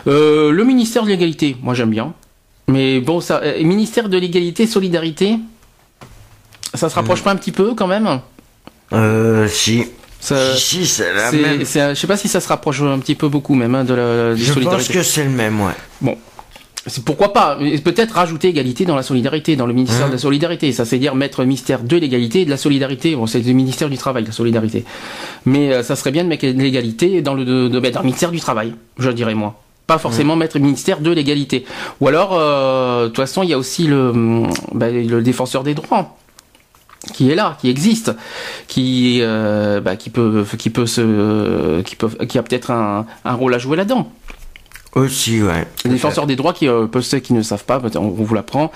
Euh, 0.06 0.50
le 0.52 0.64
ministère 0.64 1.02
de 1.04 1.08
l'égalité, 1.08 1.56
moi 1.62 1.74
j'aime 1.74 1.90
bien. 1.90 2.14
Mais 2.68 3.00
bon, 3.00 3.20
ça, 3.20 3.40
euh, 3.42 3.62
ministère 3.62 4.08
de 4.08 4.16
l'égalité, 4.18 4.66
solidarité, 4.66 5.38
ça 6.74 6.88
se 6.88 6.94
rapproche 6.94 7.22
pas 7.22 7.30
un 7.32 7.36
petit 7.36 7.52
peu 7.52 7.74
quand 7.74 7.86
même 7.86 8.20
euh, 8.92 9.48
si. 9.48 9.84
Ça- 10.20 10.54
si, 10.54 10.84
si, 10.84 10.86
c'est 10.86 11.12
la 11.12 11.32
même. 11.32 11.60
Je 11.60 11.94
sais 11.94 12.06
pas 12.06 12.16
si 12.16 12.28
ça 12.28 12.40
se 12.40 12.48
rapproche 12.48 12.80
un 12.82 12.98
petit 13.00 13.16
peu 13.16 13.28
beaucoup 13.28 13.54
même 13.54 13.74
hein, 13.74 13.84
de 13.84 13.94
la 13.94 14.30
de 14.30 14.36
Je 14.36 14.52
pense 14.60 14.88
que 14.88 15.02
c'est 15.02 15.24
le 15.24 15.30
même, 15.30 15.60
ouais. 15.60 15.72
Bon, 16.00 16.16
pourquoi 17.04 17.32
pas. 17.32 17.58
Peut-être 17.84 18.12
rajouter 18.14 18.48
égalité 18.48 18.84
dans 18.84 18.94
la 18.94 19.02
solidarité, 19.02 19.56
dans 19.56 19.66
le 19.66 19.72
ministère 19.72 20.06
de 20.08 20.12
la 20.12 20.18
solidarité. 20.18 20.70
Ça, 20.72 20.84
c'est 20.84 20.98
dire 20.98 21.14
mettre 21.16 21.42
ministère 21.42 21.82
de 21.82 21.96
l'égalité 21.96 22.42
et 22.42 22.44
de 22.44 22.50
la 22.50 22.56
solidarité. 22.56 23.16
Bon, 23.16 23.26
c'est 23.26 23.40
le 23.40 23.52
ministère 23.52 23.88
du 23.90 23.98
travail, 23.98 24.24
la 24.24 24.32
solidarité. 24.32 24.84
Mais 25.44 25.72
euh, 25.72 25.82
ça 25.82 25.96
serait 25.96 26.12
bien 26.12 26.22
de 26.22 26.28
mettre 26.28 26.46
l'égalité 26.46 27.20
dans 27.22 27.34
le 27.34 27.68
dans 27.68 27.80
le 27.80 28.02
ministère 28.02 28.30
du 28.30 28.40
travail, 28.40 28.74
je 28.98 29.10
dirais 29.10 29.34
moi. 29.34 29.60
Pas 29.92 29.98
forcément 29.98 30.36
mettre 30.36 30.58
ministère 30.58 31.00
de 31.00 31.10
l'égalité. 31.10 31.66
Ou 32.00 32.08
alors, 32.08 32.30
euh, 32.32 33.02
de 33.02 33.06
toute 33.08 33.16
façon, 33.18 33.42
il 33.42 33.50
y 33.50 33.52
a 33.52 33.58
aussi 33.58 33.86
le, 33.86 34.08
hum, 34.08 34.50
bah, 34.72 34.90
le 34.90 35.20
défenseur 35.20 35.64
des 35.64 35.74
droits 35.74 36.16
qui 37.12 37.30
est 37.30 37.34
là, 37.34 37.58
qui 37.60 37.68
existe, 37.68 38.10
qui 38.68 39.18
euh, 39.20 39.82
bah, 39.82 39.96
qui 39.96 40.08
peut 40.08 40.46
qui 40.56 40.70
peut 40.70 40.86
se 40.86 41.82
qui 41.82 41.96
peut 41.96 42.08
qui 42.26 42.38
a 42.38 42.42
peut-être 42.42 42.70
un, 42.70 43.04
un 43.26 43.34
rôle 43.34 43.52
à 43.52 43.58
jouer 43.58 43.76
là-dedans. 43.76 44.10
Aussi, 44.94 45.42
ouais. 45.42 45.66
Les 45.86 45.92
défenseurs 45.92 46.26
des 46.26 46.36
droits 46.36 46.52
qui, 46.52 46.68
euh, 46.68 46.86
ceux 47.00 47.18
qui 47.18 47.32
ne 47.32 47.40
savent 47.40 47.64
pas, 47.64 47.80
on 47.96 48.08
vous 48.08 48.34
l'apprend, 48.34 48.70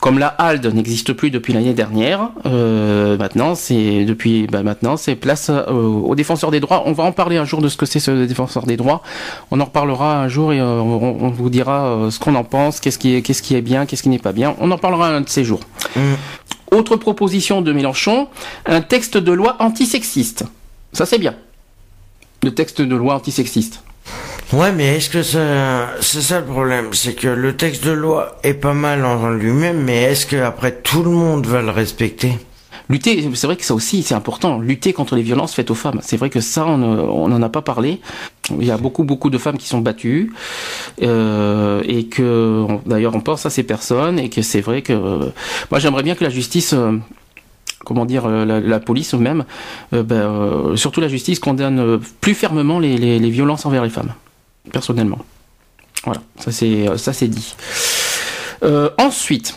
comme 0.00 0.18
la 0.18 0.26
HALD 0.26 0.66
n'existe 0.66 1.14
plus 1.14 1.30
depuis 1.30 1.54
l'année 1.54 1.72
dernière, 1.72 2.28
euh, 2.44 3.16
maintenant 3.16 3.54
c'est 3.54 4.04
depuis 4.04 4.46
bah, 4.48 4.62
maintenant 4.62 4.98
c'est 4.98 5.14
place 5.14 5.48
euh, 5.48 5.72
aux 5.72 6.14
défenseurs 6.14 6.50
des 6.50 6.60
droits. 6.60 6.82
On 6.84 6.92
va 6.92 7.04
en 7.04 7.12
parler 7.12 7.38
un 7.38 7.46
jour 7.46 7.62
de 7.62 7.70
ce 7.70 7.78
que 7.78 7.86
c'est 7.86 8.00
ce 8.00 8.26
défenseur 8.26 8.66
des 8.66 8.76
droits. 8.76 9.02
On 9.50 9.60
en 9.60 9.64
reparlera 9.64 10.20
un 10.20 10.28
jour 10.28 10.52
et 10.52 10.60
euh, 10.60 10.78
on, 10.78 11.24
on 11.24 11.30
vous 11.30 11.48
dira 11.48 11.86
euh, 11.86 12.10
ce 12.10 12.18
qu'on 12.18 12.34
en 12.34 12.44
pense, 12.44 12.78
qu'est-ce 12.78 12.98
qui 12.98 13.14
est 13.14 13.22
qu'est-ce 13.22 13.40
qui 13.40 13.54
est 13.54 13.62
bien, 13.62 13.86
qu'est-ce 13.86 14.02
qui 14.02 14.10
n'est 14.10 14.18
pas 14.18 14.32
bien. 14.32 14.54
On 14.60 14.70
en 14.72 14.78
parlera 14.78 15.08
un 15.08 15.22
de 15.22 15.28
ces 15.30 15.42
jours. 15.42 15.60
Mm. 15.96 16.00
Autre 16.72 16.96
proposition 16.96 17.62
de 17.62 17.72
Mélenchon, 17.72 18.28
un 18.66 18.82
texte 18.82 19.16
de 19.16 19.32
loi 19.32 19.56
antisexiste. 19.58 20.44
Ça 20.92 21.06
c'est 21.06 21.18
bien. 21.18 21.34
Le 22.42 22.52
texte 22.54 22.82
de 22.82 22.94
loi 22.94 23.14
antisexiste. 23.14 23.82
Ouais, 24.52 24.70
mais 24.70 24.96
est-ce 24.96 25.08
que 25.08 25.22
ça, 25.22 25.88
c'est 26.00 26.20
ça 26.20 26.40
le 26.40 26.46
problème, 26.46 26.88
c'est 26.92 27.14
que 27.14 27.28
le 27.28 27.56
texte 27.56 27.84
de 27.86 27.90
loi 27.92 28.36
est 28.42 28.52
pas 28.54 28.74
mal 28.74 29.02
en 29.06 29.30
lui-même, 29.30 29.82
mais 29.82 30.02
est-ce 30.02 30.26
que 30.26 30.36
après 30.36 30.72
tout 30.82 31.02
le 31.02 31.10
monde 31.10 31.46
va 31.46 31.62
le 31.62 31.70
respecter? 31.70 32.34
Lutter, 32.90 33.30
c'est 33.34 33.46
vrai 33.46 33.56
que 33.56 33.64
ça 33.64 33.72
aussi, 33.74 34.02
c'est 34.02 34.14
important. 34.14 34.58
Lutter 34.58 34.92
contre 34.92 35.16
les 35.16 35.22
violences 35.22 35.54
faites 35.54 35.70
aux 35.70 35.74
femmes. 35.74 36.00
C'est 36.02 36.18
vrai 36.18 36.28
que 36.28 36.40
ça, 36.40 36.66
on 36.66 36.76
ne- 36.76 37.00
on 37.00 37.28
n'en 37.28 37.40
a 37.40 37.48
pas 37.48 37.62
parlé. 37.62 38.00
Il 38.50 38.66
y 38.66 38.70
a 38.70 38.76
beaucoup, 38.76 39.04
beaucoup 39.04 39.30
de 39.30 39.38
femmes 39.38 39.56
qui 39.56 39.66
sont 39.68 39.78
battues. 39.80 40.32
euh, 41.02 41.80
et 41.86 42.04
que, 42.06 42.66
d'ailleurs, 42.84 43.14
on 43.14 43.20
pense 43.20 43.46
à 43.46 43.50
ces 43.50 43.62
personnes. 43.62 44.18
Et 44.18 44.28
que 44.28 44.42
c'est 44.42 44.60
vrai 44.60 44.82
que. 44.82 44.92
moi, 45.70 45.78
j'aimerais 45.80 46.02
bien 46.02 46.14
que 46.14 46.24
la 46.24 46.30
justice. 46.30 46.74
euh, 46.74 46.98
Comment 47.84 48.04
dire, 48.04 48.24
euh, 48.26 48.60
la, 48.60 48.78
police 48.80 49.12
même, 49.14 49.44
euh, 49.92 50.02
ben, 50.04 50.14
euh, 50.16 50.76
surtout 50.76 51.00
la 51.00 51.08
justice 51.08 51.40
condamne 51.40 51.80
euh, 51.80 51.98
plus 52.20 52.34
fermement 52.34 52.78
les 52.78 53.18
violences 53.30 53.66
envers 53.66 53.82
les 53.82 53.90
femmes, 53.90 54.12
personnellement. 54.70 55.18
Voilà, 56.04 56.20
ça 56.38 56.52
c'est 56.52 56.86
ça 56.96 57.12
c'est 57.12 57.28
dit. 57.28 57.56
Euh, 58.62 58.90
ensuite, 58.98 59.56